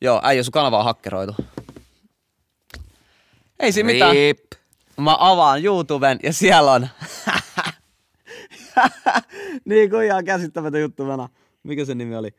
[0.00, 1.34] Joo, äijä, sun kanava on hakkeroitu.
[3.60, 4.12] Ei siinä mitään.
[4.12, 4.38] Rip.
[5.00, 6.88] Mä avaan YouTuben ja siellä on...
[9.64, 11.28] niin kuin ihan käsittämätön juttu mennä.
[11.62, 12.34] Mikä se nimi oli?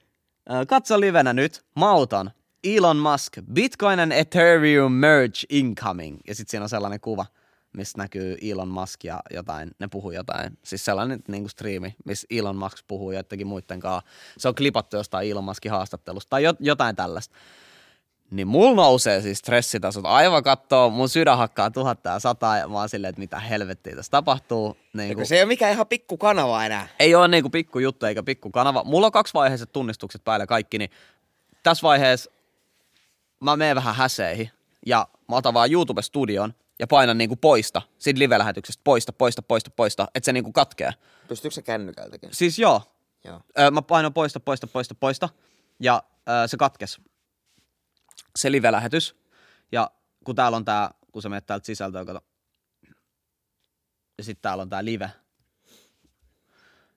[0.51, 1.65] Ö, Katso livenä nyt.
[1.75, 2.31] Mauton.
[2.63, 3.33] Elon Musk.
[3.53, 6.17] Bitcoin and Ethereum merge incoming.
[6.27, 7.25] Ja sitten siinä on sellainen kuva,
[7.77, 10.57] missä näkyy Elon Musk ja jotain, ne puhuu jotain.
[10.63, 14.09] Siis sellainen niin kuin striimi, missä Elon Musk puhuu jotenkin muiden kanssa.
[14.37, 17.35] Se on klipattu jostain Elon Muskin haastattelusta tai jo- jotain tällaista.
[18.31, 22.79] Niin mulla nousee siis stressitasot aivan kattoo, mun sydän hakkaa tuhatta ja sata ja mä
[22.79, 24.77] oon silleen, että mitä helvettiä tässä tapahtuu.
[24.93, 26.87] Niin kuin, se ei ole mikään ihan pikku kanava enää.
[26.99, 28.83] ei ole niinku pikku juttu eikä pikku kanava.
[28.83, 30.89] Mulla on kaksivaiheiset tunnistukset päällä kaikki, niin
[31.63, 32.31] tässä vaiheessa
[33.43, 34.49] mä menen vähän häseihin
[34.85, 40.07] ja mä otan vaan YouTube-studion ja painan niinku poista, siitä live-lähetyksestä poista, poista, poista, poista,
[40.15, 40.91] että se niinku katkee.
[41.27, 42.29] Pystyykö se kännykältäkin?
[42.33, 42.81] Siis joo,
[43.25, 43.41] Joo.
[43.59, 45.29] Öö, mä painan poista, poista, poista, poista
[45.79, 47.01] ja öö, se katkes.
[48.35, 49.15] Se live-lähetys.
[49.71, 49.91] Ja
[50.23, 52.25] kun täällä on tää, kun sä menet täältä sisältöä, kato.
[54.17, 55.11] Ja sitten täällä on tää live.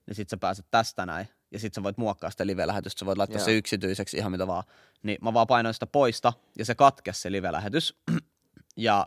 [0.06, 1.28] Niin sit sä pääset tästä näin.
[1.50, 2.98] Ja sit sä voit muokkaa sitä live-lähetystä.
[2.98, 3.44] Sä voit laittaa Joo.
[3.44, 4.64] se yksityiseksi ihan mitä vaan.
[5.02, 7.96] Niin mä vaan painoin sitä poista ja se katkes se live-lähetys.
[8.76, 9.06] ja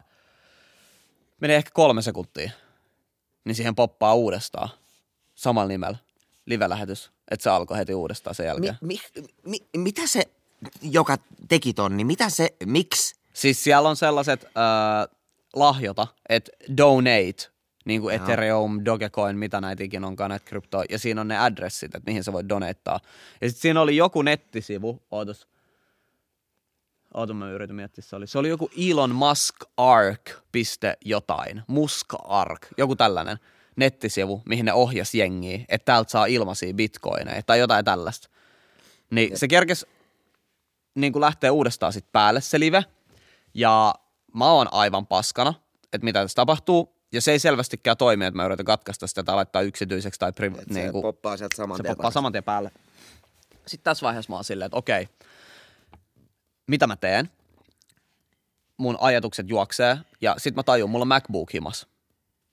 [1.41, 2.51] meni ehkä kolme sekuntia.
[3.45, 4.69] Niin siihen poppaa uudestaan.
[5.35, 5.97] Samalla nimellä.
[6.45, 7.11] Live-lähetys.
[7.31, 8.77] Että se alkoi heti uudestaan sen jälkeen.
[8.81, 10.23] Mi, mi, mi, mitä se,
[10.81, 13.15] joka teki ton, niin mitä se, miksi?
[13.33, 15.17] Siis siellä on sellaiset äh,
[15.55, 17.51] lahjota, että donate,
[17.85, 18.15] niin kuin.
[18.15, 22.23] Ethereum, Dogecoin, mitä näitä ikinä onkaan näitä kryptoa, ja siinä on ne adressit, että mihin
[22.23, 22.99] sä voit doneittaa.
[23.41, 25.47] Ja sitten siinä oli joku nettisivu, ootas,
[27.13, 32.07] oota mä yritän miettiä, se oli, se oli joku Elon Musk Arc piste jotain, Musk
[32.23, 33.37] Arc, joku tällainen
[33.75, 38.29] nettisivu, mihin ne ohjas jengiä, että täältä saa ilmaisia bitcoineja tai jotain tällaista.
[39.09, 39.85] Niin se kerkes
[40.95, 42.83] niin kuin lähtee uudestaan sit päälle se live,
[43.53, 43.95] ja
[44.33, 45.53] mä oon aivan paskana,
[45.93, 49.35] että mitä tässä tapahtuu, ja se ei selvästikään toimi, että mä yritän katkaista sitä tai
[49.35, 52.17] laittaa yksityiseksi tai priv- se niin kuin, poppaa sieltä saman se tien poppaa kanssa.
[52.17, 52.71] saman tien päälle.
[53.67, 55.07] Sitten tässä vaiheessa mä oon silleen, että okei,
[56.67, 57.29] mitä mä teen?
[58.77, 61.87] Mun ajatukset juoksee ja sit mä tajun, mulla on MacBook himas,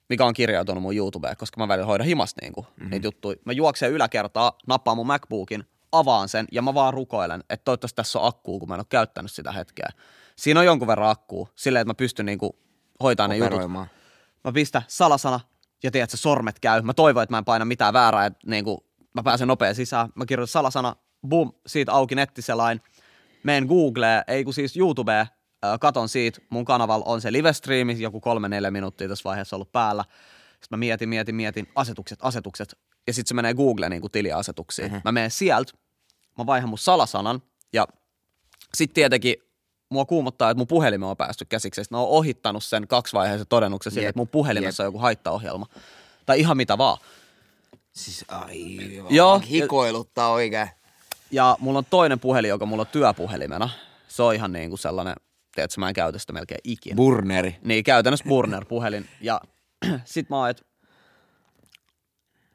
[0.09, 2.89] mikä on kirjautunut mun YouTubeen, koska mä välillä hoidan himasta niinku, mm-hmm.
[2.89, 3.37] niitä juttuja.
[3.45, 8.19] Mä juokseen yläkertaa, nappaan mun MacBookin, avaan sen ja mä vaan rukoilen, että toivottavasti tässä
[8.19, 9.89] on akkuu, kun mä en ole käyttänyt sitä hetkeä.
[10.35, 12.59] Siinä on jonkun verran akkuu, silleen, että mä pystyn niinku
[13.03, 13.61] hoitamaan ne jutut
[14.43, 15.39] mä pistän salasana
[15.83, 16.81] ja tiedät, että sormet käy.
[16.81, 18.77] Mä toivon, että mä en paina mitään väärää, että niin kuin,
[19.13, 20.09] mä pääsen nopea sisään.
[20.15, 20.95] Mä kirjoitan salasana,
[21.27, 22.81] boom, siitä auki nettiselain.
[23.43, 25.27] Meen Googleen, ei kun siis YouTubeen,
[25.65, 29.71] äh, katon siitä, mun kanavalla on se live-striimi, joku kolme neljä minuuttia tässä vaiheessa ollut
[29.71, 30.05] päällä.
[30.61, 32.77] Sitten mä mietin, mietin, mietin, asetukset, asetukset.
[33.07, 34.87] Ja sitten se menee Googleen niin kuin tiliasetuksiin.
[34.87, 35.01] Mm-hmm.
[35.05, 35.73] Mä menen sieltä,
[36.37, 37.41] mä vaihan mun salasanan
[37.73, 37.87] ja
[38.73, 39.35] sitten tietenkin
[39.89, 41.83] mua kuumottaa, että mun puhelimeen on päästy käsiksi.
[41.83, 45.65] Sitten Mä oon ohittanut sen kaksivaiheisen todennuksen Jep, että mun puhelimessa on joku haittaohjelma.
[46.25, 46.97] Tai ihan mitä vaan.
[47.91, 50.69] Siis aivan Joo, hikoiluttaa oikein.
[51.31, 53.69] Ja mulla on toinen puhelin, joka mulla on työpuhelimena.
[54.07, 55.15] Se on ihan niin kuin sellainen,
[55.55, 56.95] tiedätkö, mä en käytä sitä melkein ikinä.
[56.95, 57.55] Burneri.
[57.63, 59.09] Niin, käytännössä burner-puhelin.
[59.21, 59.41] Ja
[60.05, 60.63] sit mä oon, että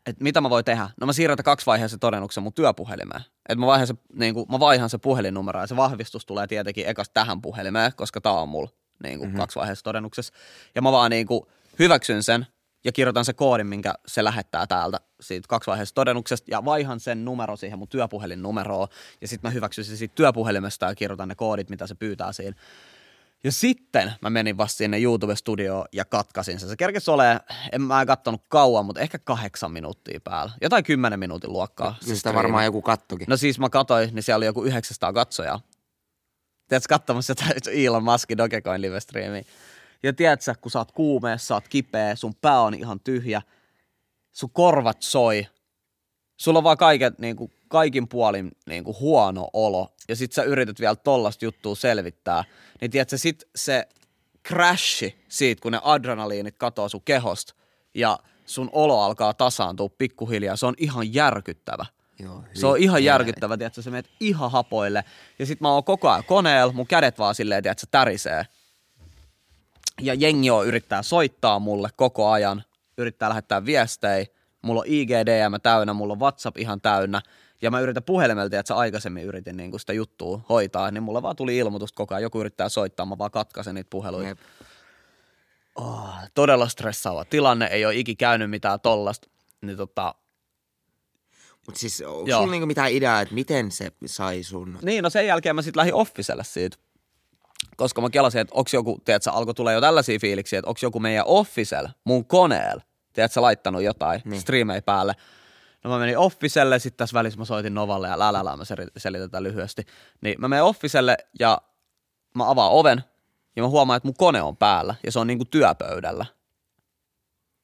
[0.06, 0.90] et mitä mä voin tehdä?
[1.00, 3.22] No mä siirrän kaksivaiheisen todennuksen mun työpuhelimeen.
[3.48, 6.86] Että mä, vaihan se, niin kuin, mä vaihan se puhelinnumero ja se vahvistus tulee tietenkin
[6.86, 8.70] ekas tähän puhelimeen, koska tää on mulla
[9.02, 9.36] niin mm-hmm.
[9.36, 10.34] kaksivaiheisessa todennuksessa.
[10.74, 11.40] Ja mä vaan niin kuin,
[11.78, 12.46] hyväksyn sen
[12.84, 17.56] ja kirjoitan se koodin, minkä se lähettää täältä siitä kaksivaiheisesta todennuksesta ja vaihan sen numero
[17.56, 18.88] siihen mun työpuhelinnumeroon
[19.20, 22.56] ja sitten mä hyväksyn se siitä työpuhelimesta ja kirjoitan ne koodit, mitä se pyytää siinä.
[23.44, 26.68] Ja sitten mä menin vasta sinne YouTube-studioon ja katkasin sen.
[26.68, 27.40] Se kerkesi ole,
[27.72, 30.52] en mä kattonut kauan, mutta ehkä kahdeksan minuuttia päällä.
[30.60, 31.96] Jotain kymmenen minuutin luokkaa.
[32.00, 33.26] Siis sitä varmaan joku kattokin.
[33.28, 35.60] No siis mä katsoin, niin siellä oli joku 900 katsojaa.
[36.68, 38.98] Tiedätkö, katsomassa jotain Elon Muskin Dogecoin live
[40.02, 43.42] Ja tiedätkö, kun sä oot kuumeessa, sä oot kipeä, sun pää on ihan tyhjä,
[44.32, 45.46] sun korvat soi,
[46.36, 50.42] sulla on vaan kaiket, niin kuin, kaikin puolin niin kuin, huono olo, ja sit sä
[50.42, 52.44] yrität vielä tollasta juttua selvittää,
[52.80, 53.88] niin tiedätkö, sit se
[54.48, 57.54] crashi siitä, kun ne adrenaliinit katoo sun kehosta,
[57.94, 61.86] ja sun olo alkaa tasaantua pikkuhiljaa, se on ihan järkyttävä.
[62.18, 65.04] Joo, Se on ihan järkyttävä, tiedätkö, sä menet ihan hapoille.
[65.38, 68.46] Ja sit mä oon koko ajan koneella, mun kädet vaan silleen, tiedätkö, tärisee.
[70.00, 72.62] Ja jengi on yrittää soittaa mulle koko ajan,
[72.98, 74.26] yrittää lähettää viestejä.
[74.62, 77.20] Mulla on IGDM täynnä, mulla on WhatsApp ihan täynnä.
[77.62, 81.56] Ja mä yritän puhelimelta, että aikaisemmin yritin niin sitä juttua hoitaa, niin mulla vaan tuli
[81.56, 82.22] ilmoitus koko ajan.
[82.22, 84.28] Joku yrittää soittaa, mä vaan katkaisen niitä puheluita.
[84.28, 84.38] Jep.
[85.74, 89.28] Oh, todella stressaava tilanne, ei ole iki käynyt mitään tollasta.
[89.60, 90.14] Niin tota,
[91.66, 94.78] Mut siis onko sulla niinku mitään ideaa, että miten se sai sun...
[94.82, 96.76] Niin, no sen jälkeen mä sitten lähdin officelle siitä.
[97.76, 101.00] Koska mä kelasin, että onko joku, tiedätkö, alkoi tulla jo tällaisia fiiliksiä, että onko joku
[101.00, 104.40] meidän officelle, mun koneella, tiedätkö, laittanut jotain niin.
[104.40, 105.12] striimei päälle.
[105.84, 109.42] No mä menin officelle, sitten tässä välissä mä soitin Novalle ja lälälää, mä sel- selitän
[109.42, 109.82] lyhyesti.
[110.20, 111.58] Niin mä menen officelle ja
[112.34, 113.04] mä avaan oven
[113.56, 116.26] ja mä huomaan, että mun kone on päällä ja se on niinku työpöydällä.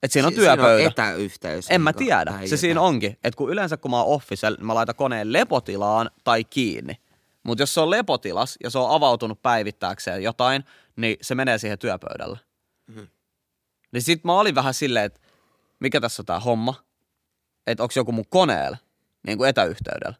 [0.02, 0.84] Et siinä on Si- Siinä työpöydä.
[0.84, 1.70] on etäyhteys.
[1.70, 2.32] En mä niinku, tiedä.
[2.46, 2.88] Se siinä jotain.
[2.94, 6.94] onkin, että kun yleensä kun mä oon officella, niin mä laitan koneen lepotilaan tai kiinni.
[7.42, 10.64] Mutta jos se on lepotilas ja se on avautunut päivittääkseen jotain,
[10.96, 12.38] niin se menee siihen työpöydälle.
[12.86, 13.08] Mm-hmm.
[13.92, 15.20] Niin sit mä olin vähän silleen, että
[15.80, 16.74] mikä tässä on tää homma?
[17.66, 18.76] Että onko joku mun koneella,
[19.26, 20.14] niin kuin etäyhteydellä.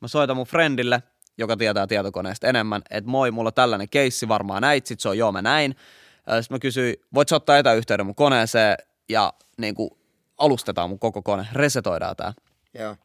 [0.00, 1.02] Mä soitan mun friendille,
[1.38, 5.18] joka tietää tietokoneesta enemmän, että moi, mulla on tällainen keissi, varmaan näit, sit se on
[5.18, 5.76] joo, mä näin.
[6.16, 8.76] Sitten mä kysyin, voit sä ottaa etäyhteyden mun koneeseen
[9.08, 9.90] ja niin kuin
[10.38, 12.32] alustetaan mun koko kone, resetoidaan tää.
[12.74, 12.96] Joo.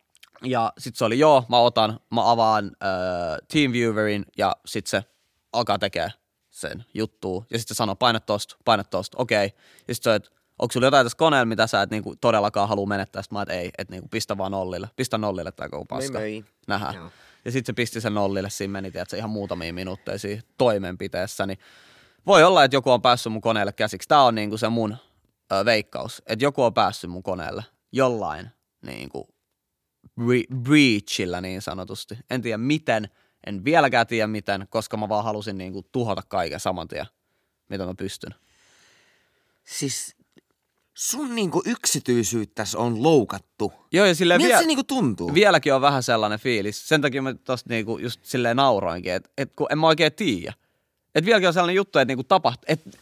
[0.43, 5.03] Ja sit se oli joo, mä otan, mä avaan äh, TeamViewerin ja sit se
[5.53, 6.09] alkaa tekee
[6.49, 7.45] sen juttuu.
[7.49, 9.45] Ja sitten se sanoo, paina tosta, paina tosta, okei.
[9.45, 9.59] Okay.
[9.87, 10.29] Ja sit se on, että
[10.59, 13.21] onko sulla jotain tässä koneella, mitä sä et niinku todellakaan halua menettää?
[13.21, 14.89] Sitten mä että ei, että niinku pistä vaan nollille.
[14.95, 16.19] Pistä nollille tää koko paska.
[16.19, 16.45] Möi, möi.
[16.67, 16.95] Nähdään.
[16.95, 17.11] Joo.
[17.45, 21.45] Ja sitten se pisti sen nollille, siinä meni tiedätkö, ihan muutamia minuutteja siinä toimenpiteessä.
[21.45, 21.59] Niin
[22.25, 24.07] voi olla, että joku on päässyt mun koneelle käsiksi.
[24.07, 24.97] Tää on niinku se mun
[25.51, 28.49] ö, veikkaus, että joku on päässyt mun koneelle jollain
[28.81, 29.27] niinku
[30.21, 32.17] bre- breachillä niin sanotusti.
[32.29, 33.09] En tiedä miten,
[33.45, 37.05] en vieläkään tiedä miten, koska mä vaan halusin niinku tuhota kaiken saman tien,
[37.69, 38.35] mitä mä pystyn.
[39.63, 40.15] Siis
[40.93, 43.73] sun niinku yksityisyyttäs on loukattu.
[43.91, 45.33] Joo, ja silleen Miltä vie- se niinku tuntuu?
[45.33, 46.87] vieläkin on vähän sellainen fiilis.
[46.87, 50.53] Sen takia mä tosta niinku just silleen nauroinkin, että et kun en mä oikein tiedä.
[51.15, 52.65] Että vieläkin on sellainen juttu, että niinku tapahtuu.
[52.67, 52.99] Et,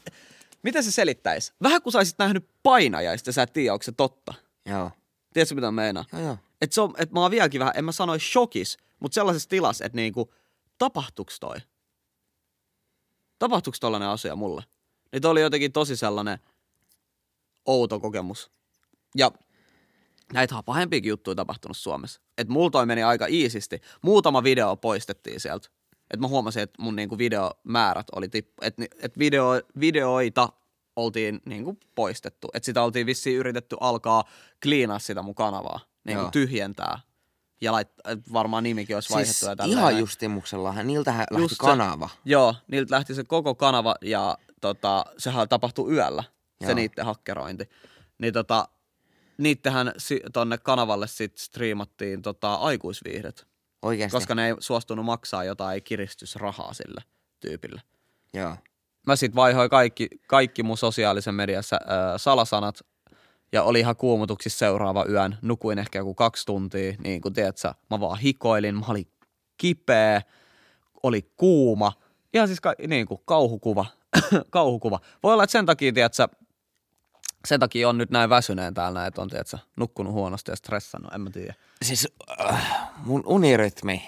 [0.64, 1.54] miten se selittäisi?
[1.64, 4.34] Vähän kun sä olisit nähnyt painajaista ja sä et tiedä, onko se totta.
[4.66, 4.92] Joo.
[5.34, 6.06] Tiedätkö mitä mä meinaan?
[6.14, 6.38] Joo, joo.
[6.62, 9.86] Että se on, et mä oon vieläkin vähän, en mä sanoisi shokis, mutta sellaisessa tilassa,
[9.86, 10.34] että niinku,
[10.78, 11.56] tapahtuks toi?
[13.40, 14.64] Tapahtuks tollanen asia mulle?
[15.12, 16.40] Niin toi oli jotenkin tosi sellainen
[17.68, 18.52] outo kokemus.
[19.16, 19.32] Ja
[20.34, 22.22] näitä on pahempiakin juttuja tapahtunut Suomessa.
[22.38, 23.82] Että mulla toi meni aika iisisti.
[24.02, 25.68] Muutama video poistettiin sieltä.
[26.12, 28.54] Että mä huomasin, että mun niinku videomäärät oli tippu.
[28.62, 30.50] Että et video, videoita
[30.96, 32.48] oltiin niinku poistettu.
[32.54, 34.24] Että sitä oltiin vissiin yritetty alkaa
[34.64, 35.80] kliinaa sitä mun kanavaa.
[36.04, 36.32] Niinku Joo.
[36.32, 37.00] tyhjentää.
[37.62, 41.56] Ja lait, et varmaan nimikin olisi vaihdettu Siis ja tälleen ihan justimuksellahan, niiltähän lähti Just
[41.56, 41.60] se.
[41.60, 42.10] kanava.
[42.26, 46.24] Joo, niiltä lähti se koko kanava ja tota, sehän tapahtui yöllä,
[46.62, 46.76] se Joo.
[46.76, 47.70] niiden hakkerointi.
[48.18, 48.68] Niin tota,
[49.38, 53.48] niittehän si- tonne kanavalle sit striimattiin tota, aikuisviihdet,
[53.82, 54.12] Oikeesti.
[54.18, 57.02] koska ne ei suostunut maksaa jotain kiristysrahaa sille
[57.40, 57.82] tyypille.
[58.34, 58.56] Joo.
[59.08, 62.80] Mä sit vaihoin kaikki, kaikki mun sosiaalisen mediassa äh, salasanat
[63.52, 65.38] ja oli ihan kuumotuksissa seuraava yön.
[65.42, 69.08] Nukuin ehkä joku kaksi tuntia, niin kuin tiedät sä, mä vaan hikoilin, mä olin
[69.58, 70.22] kipeä,
[71.04, 71.92] oli kuuma.
[72.34, 73.86] Ihan siis ka- niin kuin kauhukuva,
[74.50, 75.00] kauhukuva.
[75.24, 76.30] Voi olla, että sen takia, tiedät sä,
[77.48, 81.14] sen takia on nyt näin väsyneen täällä, että on tiedät sä, nukkunut huonosti ja stressannut,
[81.14, 81.54] en mä tiedä.
[81.82, 82.08] Siis
[82.42, 82.66] äh,
[83.06, 84.04] mun unirytmi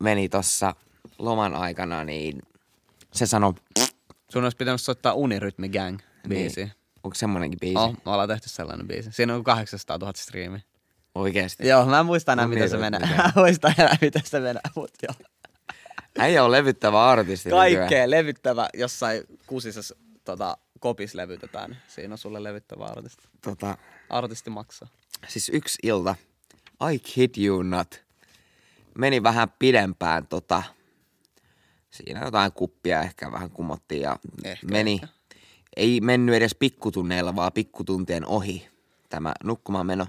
[0.00, 0.74] meni tossa
[1.18, 2.42] loman aikana, niin
[3.12, 3.54] se sanoi,
[4.32, 6.60] Sun olisi pitänyt soittaa Unirytmi Gang biisi.
[6.60, 6.72] niin,
[7.02, 7.78] onko semmonenkin biisi?
[7.78, 9.12] Oh, me ollaan tehty sellainen biisi.
[9.12, 10.60] Siinä on 800 000 striimiä.
[11.14, 11.68] Oikeesti.
[11.68, 13.00] Joo, mä en muista enää, miten se menee.
[13.00, 15.14] Mä en muista enää, miten se menee, mutta joo.
[16.18, 17.48] Äijä on levyttävä artisti.
[17.48, 17.78] nykyään.
[17.78, 21.76] Kaikkea levyttävä jossain kusisessa tota, kopis levytetään.
[21.88, 23.28] Siinä on sulle levyttävä artisti.
[23.40, 23.78] Tota,
[24.10, 24.88] Artisti maksaa.
[25.28, 26.14] siis yksi ilta,
[26.92, 28.04] I kid you not,
[28.98, 30.62] meni vähän pidempään tota,
[31.90, 35.08] siinä jotain kuppia ehkä vähän kumottiin ja Ehkä, meni, ehkä.
[35.76, 38.68] ei mennyt edes pikkutunneilla, vaan pikkutuntien ohi
[39.08, 40.06] tämä nukkumaan meno.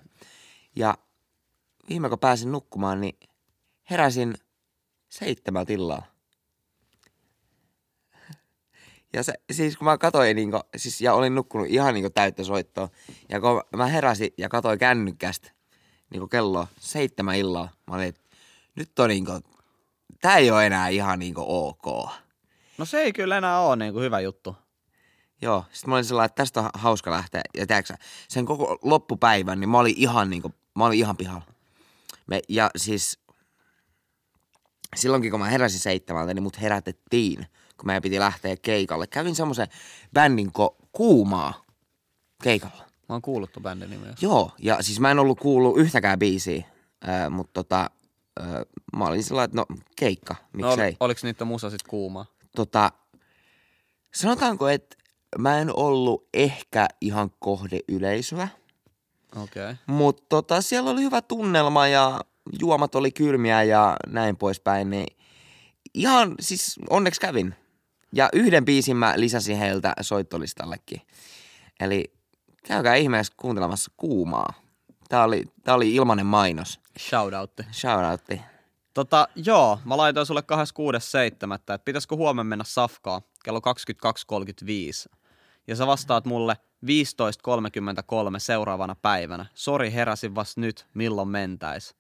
[0.76, 0.98] Ja
[1.90, 3.18] viime kun pääsin nukkumaan, niin
[3.90, 4.34] heräsin
[5.10, 6.04] seitsemältä illalla.
[9.18, 12.44] Ja se, siis kun mä katsoin, niin kun, siis, ja olin nukkunut ihan niin täyttä
[12.44, 12.90] soittoa,
[13.30, 15.52] ja kun mä heräsin ja katsoin kännykkästä
[16.10, 18.22] niin kello seitsemän illalla, mä olin, että
[18.76, 19.44] nyt on niin kuin,
[20.22, 21.86] tää ei ole enää ihan niin ok.
[22.78, 24.56] No se ei kyllä enää ole niin kuin hyvä juttu.
[25.42, 27.42] Joo, sitten mä olin sellainen, että tästä on hauska lähteä.
[27.58, 27.94] Ja tiedätkö,
[28.28, 31.46] sen koko loppupäivän, niin mä olin ihan niinku, mä olin ihan pihalla.
[32.28, 33.20] Me, ja siis
[34.96, 39.08] silloinkin kun mä heräsin seitsemältä, niin mut herätettiin, kun meidän piti lähteä keikalle.
[39.08, 39.68] Kävin semmoisen
[40.14, 41.66] bändin ko- kuumaa
[42.44, 42.84] keikalla.
[43.10, 44.14] Mä oon kuullut ton bändin nimeä.
[44.22, 46.64] Joo, ja siis mä en ollut kuullut yhtäkään biisiä,
[47.10, 47.90] äh, mutta tota,
[48.42, 48.48] äh,
[48.98, 50.90] mä olin sellainen, että no keikka, No, miksei.
[50.90, 52.26] ol, oliks niitä musa sit kuumaa?
[52.56, 52.92] tota,
[54.16, 54.96] sanotaanko, että
[55.38, 58.48] mä en ollut ehkä ihan kohdeyleisöä,
[59.44, 59.64] Okei.
[59.64, 59.76] Okay.
[59.88, 62.22] mutta tota, siellä oli hyvä tunnelma ja
[62.62, 65.18] juomat oli kylmiä ja näin poispäin, niin
[65.94, 67.56] ihan siis onneksi kävin.
[68.12, 71.02] Ja yhden biisin mä lisäsin heiltä soittolistallekin.
[71.80, 72.14] Eli
[72.68, 74.54] käykää ihmeessä kuuntelemassa kuumaa.
[75.10, 76.80] Tää oli, tää oli ilmanen mainos.
[77.00, 77.64] Shoutoutti.
[77.72, 78.42] Shoutoutti.
[78.94, 80.44] Tota, joo, mä laitoin sulle
[81.50, 85.18] 26.7., että pitäisikö huomenna mennä safkaa kello 22.35.
[85.68, 86.90] Ja sä vastaat mulle 15.33
[88.38, 89.46] seuraavana päivänä.
[89.54, 91.96] Sori, heräsin vasta nyt, milloin mentäis.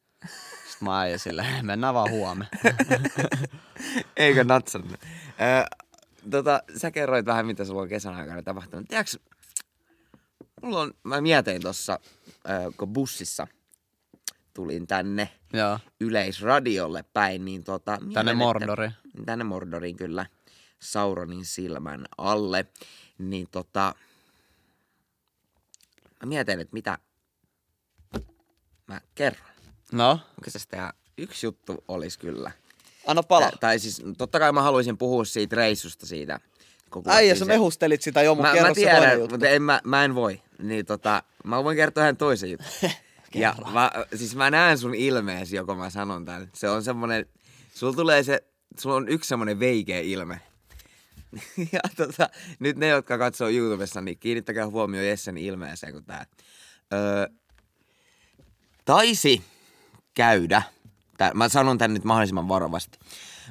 [0.70, 2.52] Sitten mä äijä silleen, mennään vaan huomenna.
[4.18, 5.00] Eikö natsannut?
[5.42, 5.66] Öö,
[6.32, 8.86] tota, sä kerroit vähän, mitä sulla on kesän aikana tapahtunut.
[8.88, 9.18] Tiedätkö,
[10.62, 12.00] mulla on, mä mietin tuossa,
[12.78, 13.48] kun bussissa
[14.54, 17.98] tulin tänne Joo, yleisradiolle päin, niin tota...
[18.14, 18.94] tänne Mordoriin.
[19.26, 20.26] tänne Mordoriin kyllä,
[20.80, 22.66] Sauronin silmän alle,
[23.18, 23.96] niin tota,
[26.24, 26.98] mä mietin, että mitä
[28.88, 29.52] mä kerron.
[29.92, 32.52] No, se sitä yksi juttu olisi kyllä.
[33.08, 33.52] Anna pala.
[33.52, 36.34] Tä- Tai siis totta kai mä haluaisin puhua siitä reissusta siitä.
[36.34, 36.42] Äijä,
[36.92, 40.16] kuvattiin sä se- mehustelit sitä jo, mutta Mä, mä tiedän, mutta en, mä, mä en
[40.16, 40.42] voi.
[40.64, 42.66] Niin tota, mä voin kertoa ihan toisen jutun.
[43.36, 46.50] ja mä, siis mä näen sun ilmeesi, joko mä sanon tän.
[46.54, 47.26] Se on semmonen,
[47.74, 48.44] sulla tulee se,
[48.80, 50.42] sulla on yksi semmonen veikeä ilme.
[51.74, 56.26] ja tota, nyt ne, jotka katsoo YouTubessa, niin kiinnittäkää huomioon Jessen ilmeeseen, kun tää
[56.94, 57.28] öö,
[58.86, 59.42] taisi
[60.14, 60.62] käydä,
[61.18, 63.00] tää, mä sanon tän nyt mahdollisimman varovasti,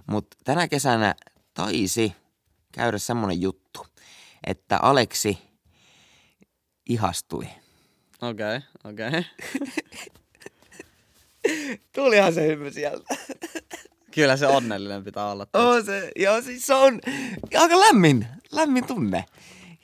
[0.07, 1.15] mutta tänä kesänä
[1.55, 2.17] taisi
[2.73, 3.87] käydä semmonen juttu,
[4.47, 5.39] että Aleksi
[6.89, 7.49] ihastui.
[8.23, 9.25] Okei, okei.
[11.95, 13.15] Tulihan se hyvä sieltä.
[14.11, 15.47] Kyllä se onnellinen pitää olla.
[15.55, 17.01] Oh, se, joo, siis se on
[17.59, 19.25] aika lämmin, lämmin tunne.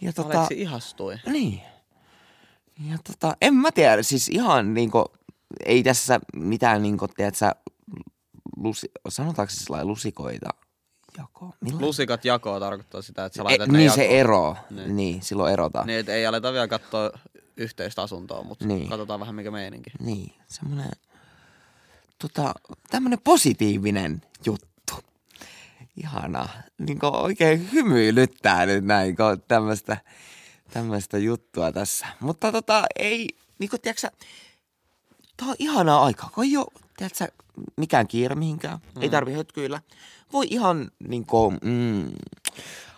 [0.00, 1.16] Ja tota, Aleksi ihastui.
[1.26, 1.60] Niin.
[2.90, 5.04] Ja tota, en mä tiedä, siis ihan niinku,
[5.66, 7.50] ei tässä mitään niinku, tiedätkö,
[8.62, 10.48] lusi, sanotaanko se sellainen lusikoita
[11.18, 11.54] jako?
[11.60, 11.86] Millainen?
[11.88, 14.18] Lusikat jakoa tarkoittaa sitä, että sä e, laitat ne niin se jakoon.
[14.18, 14.96] ero, Niin.
[14.96, 15.22] niin.
[15.22, 15.86] silloin erotaan.
[15.86, 17.10] Niin, että ei aleta vielä katsoa
[17.56, 18.88] yhteistä asuntoa, mutta Niin.
[18.88, 19.90] katsotaan vähän mikä meininki.
[20.00, 20.90] Niin, semmoinen
[22.18, 22.54] tota,
[22.90, 24.94] tämmönen positiivinen juttu.
[25.96, 26.48] Ihanaa.
[26.78, 29.96] Niin oikein hymyilyttää nyt näin, kun tämmöistä
[30.70, 32.06] tämmöistä juttua tässä.
[32.20, 34.08] Mutta tota, ei, niin kuin, tiedätkö,
[35.36, 37.28] tää on ihanaa aikaa, kun ei ole, tiedätkö,
[37.76, 39.02] mikään kiire mihinkään, mm.
[39.02, 39.80] ei tarvi hötkyillä.
[40.32, 42.10] Voi ihan niin kuin, mm,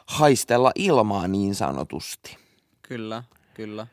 [0.07, 2.37] haistella ilmaa niin sanotusti.
[2.83, 3.23] Kyllä,
[3.55, 3.87] kyllä.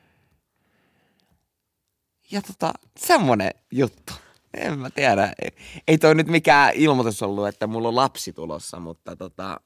[2.32, 4.14] Ja tota, semmonen juttu.
[4.54, 5.34] En mä tiedä.
[5.42, 5.52] Ei-
[5.88, 9.60] Ei toi nyt mikään ilmoitus ollut, että mulla on lapsi tulossa, mutta tota...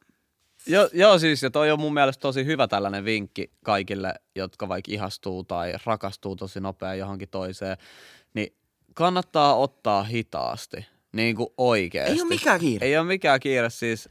[0.67, 4.91] Jo, joo siis, ja toi on mun mielestä tosi hyvä tällainen vinkki kaikille, jotka vaikka
[4.91, 7.77] ihastuu tai rakastuu tosi nopea johonkin toiseen,
[8.33, 8.55] niin
[8.95, 12.13] kannattaa ottaa hitaasti, niin kuin oikeasti.
[12.13, 12.87] Ei ole mikään kiire.
[12.87, 14.09] Ei ole mikään kiire, siis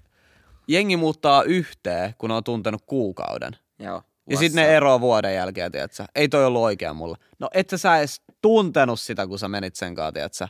[0.69, 3.57] jengi muuttaa yhteen, kun on tuntenut kuukauden.
[3.79, 4.03] Joo.
[4.31, 6.05] Ja sitten ne eroaa vuoden jälkeen, tiedätkö?
[6.15, 7.17] Ei toi ollut oikea mulle.
[7.39, 10.49] No et sä, sä edes tuntenut sitä, kun sä menit sen kanssa, tiedätkö?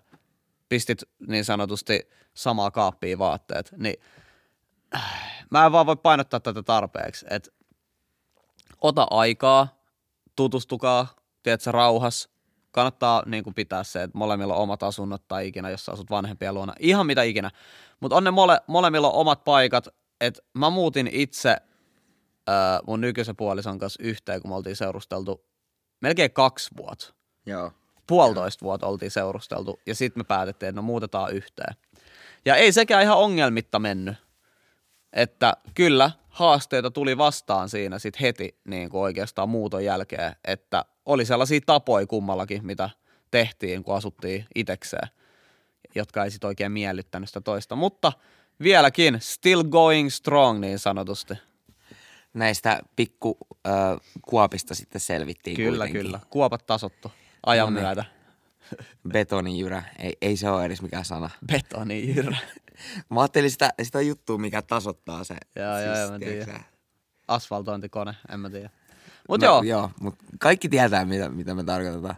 [0.68, 3.72] Pistit niin sanotusti samaa kaappia vaatteet.
[3.76, 4.00] Niin
[4.94, 7.50] äh, mä en vaan voi painottaa tätä tarpeeksi, että
[8.80, 9.78] ota aikaa,
[10.36, 11.06] tutustukaa,
[11.42, 12.28] tiedätkö, rauhas.
[12.74, 16.10] Kannattaa niin kuin pitää se, että molemmilla on omat asunnot tai ikinä, jos sä asut
[16.10, 16.74] vanhempien luona.
[16.78, 17.50] Ihan mitä ikinä.
[18.00, 19.88] Mutta on ne mole, molemmilla on omat paikat.
[20.20, 21.56] että mä muutin itse
[22.48, 22.54] öö,
[22.86, 25.44] mun nykyisen puolison kanssa yhteen, kun me oltiin seurusteltu
[26.00, 27.14] melkein kaksi vuotta.
[27.46, 27.72] Joo.
[28.06, 31.74] Puolitoista vuotta oltiin seurusteltu ja sitten me päätettiin, että no muutetaan yhteen.
[32.44, 34.16] Ja ei sekään ihan ongelmitta mennyt.
[35.14, 41.24] Että kyllä, haasteita tuli vastaan siinä sit heti niin kuin oikeastaan muuton jälkeen, että oli
[41.24, 42.90] sellaisia tapoja kummallakin, mitä
[43.30, 45.08] tehtiin, kun asuttiin itekseen,
[45.94, 47.76] jotka ei sit oikein miellyttänyt sitä toista.
[47.76, 48.12] Mutta
[48.62, 51.34] vieläkin still going strong niin sanotusti.
[52.34, 53.72] Näistä pikku äh,
[54.22, 56.02] kuopista sitten selvittiin Kyllä, kuitenkin.
[56.02, 56.20] kyllä.
[56.30, 57.12] Kuopat tasottu
[57.46, 57.82] ajan No niin.
[57.86, 58.04] myötä.
[59.12, 59.82] Betonijyrä.
[59.98, 61.30] Ei, ei se ole edes mikään sana.
[61.46, 62.36] Betoni jyrä.
[63.10, 65.36] Mä ajattelin sitä, sitä juttua, mikä tasoittaa se.
[65.56, 66.64] Joo, joo, joo, mä tiedän.
[67.28, 68.70] Asfaltointikone, en mä tiedä.
[69.28, 72.16] Mut no, joo, joo mut kaikki tietää, mitä, mitä me tarkoitetaan.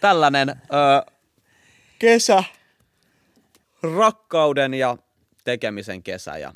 [0.00, 1.12] tällainen ö,
[1.98, 2.44] kesä,
[3.82, 4.96] rakkauden ja
[5.44, 6.38] tekemisen kesä.
[6.38, 6.52] Ja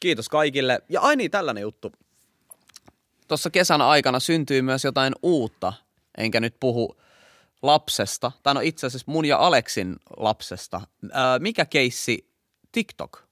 [0.00, 0.80] kiitos kaikille.
[0.88, 1.92] Ja ai niin, tällainen juttu.
[3.28, 5.72] Tuossa kesän aikana syntyy myös jotain uutta,
[6.18, 6.96] enkä nyt puhu
[7.62, 8.32] lapsesta.
[8.42, 10.80] Tai no itse asiassa mun ja Aleksin lapsesta.
[11.04, 12.30] Ö, mikä keissi
[12.72, 13.22] TikTok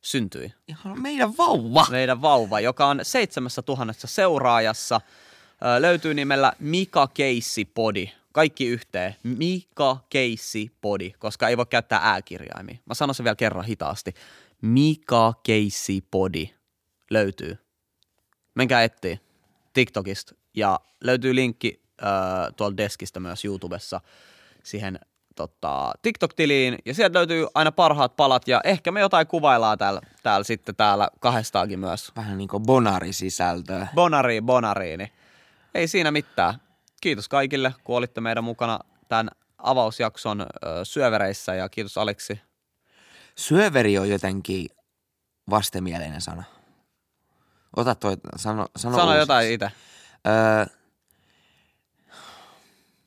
[0.00, 0.52] syntyi?
[0.68, 1.86] Ihan meidän vauva.
[1.90, 5.00] meidän vauva, joka on seitsemässä tuhannessa seuraajassa.
[5.76, 8.10] Ö, löytyy nimellä Mika Keissi Podi.
[8.32, 9.16] Kaikki yhteen.
[9.22, 12.76] Mika Keissi Podi, koska ei voi käyttää ääkirjaimia.
[12.86, 14.14] Mä sanon sen vielä kerran hitaasti.
[14.62, 16.50] Mika Keissi Podi
[17.10, 17.58] löytyy.
[18.54, 19.18] Menkää etsiä
[19.72, 24.00] TikTokista ja löytyy linkki ö, tuolta deskistä myös YouTubessa
[24.62, 24.98] siihen
[25.36, 30.44] tota, TikTok-tiliin ja sieltä löytyy aina parhaat palat ja ehkä me jotain kuvaillaan täällä, täällä
[30.44, 32.12] sitten täällä kahdestaakin myös.
[32.16, 33.86] Vähän niinku bonarisisältöä.
[33.94, 35.10] Bonari, bonari, niin
[35.74, 36.54] ei siinä mitään.
[37.00, 38.78] Kiitos kaikille, kun olitte meidän mukana
[39.08, 39.28] tämän
[39.58, 40.46] avausjakson ö,
[40.82, 42.40] syövereissä ja kiitos Aleksi.
[43.36, 44.66] Syöveri on jotenkin
[45.50, 46.44] vastenmielinen sana.
[47.76, 49.18] Ota toi, sano, sano, Sano uusiksi.
[49.18, 49.70] jotain itse.
[50.26, 50.66] Öö,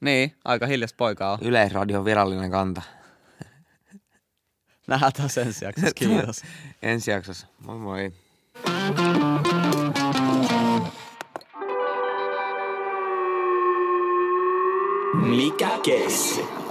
[0.06, 1.40] Niin, aika hiljasta poikaa on.
[1.42, 2.82] Yleisradion virallinen kanta.
[4.88, 5.94] Nähdään taas ensi jaksossa.
[6.00, 6.42] Kiitos.
[6.82, 7.48] Ensi jaksossa.
[7.66, 8.14] Moi moi.
[15.14, 16.65] Mikä keissi?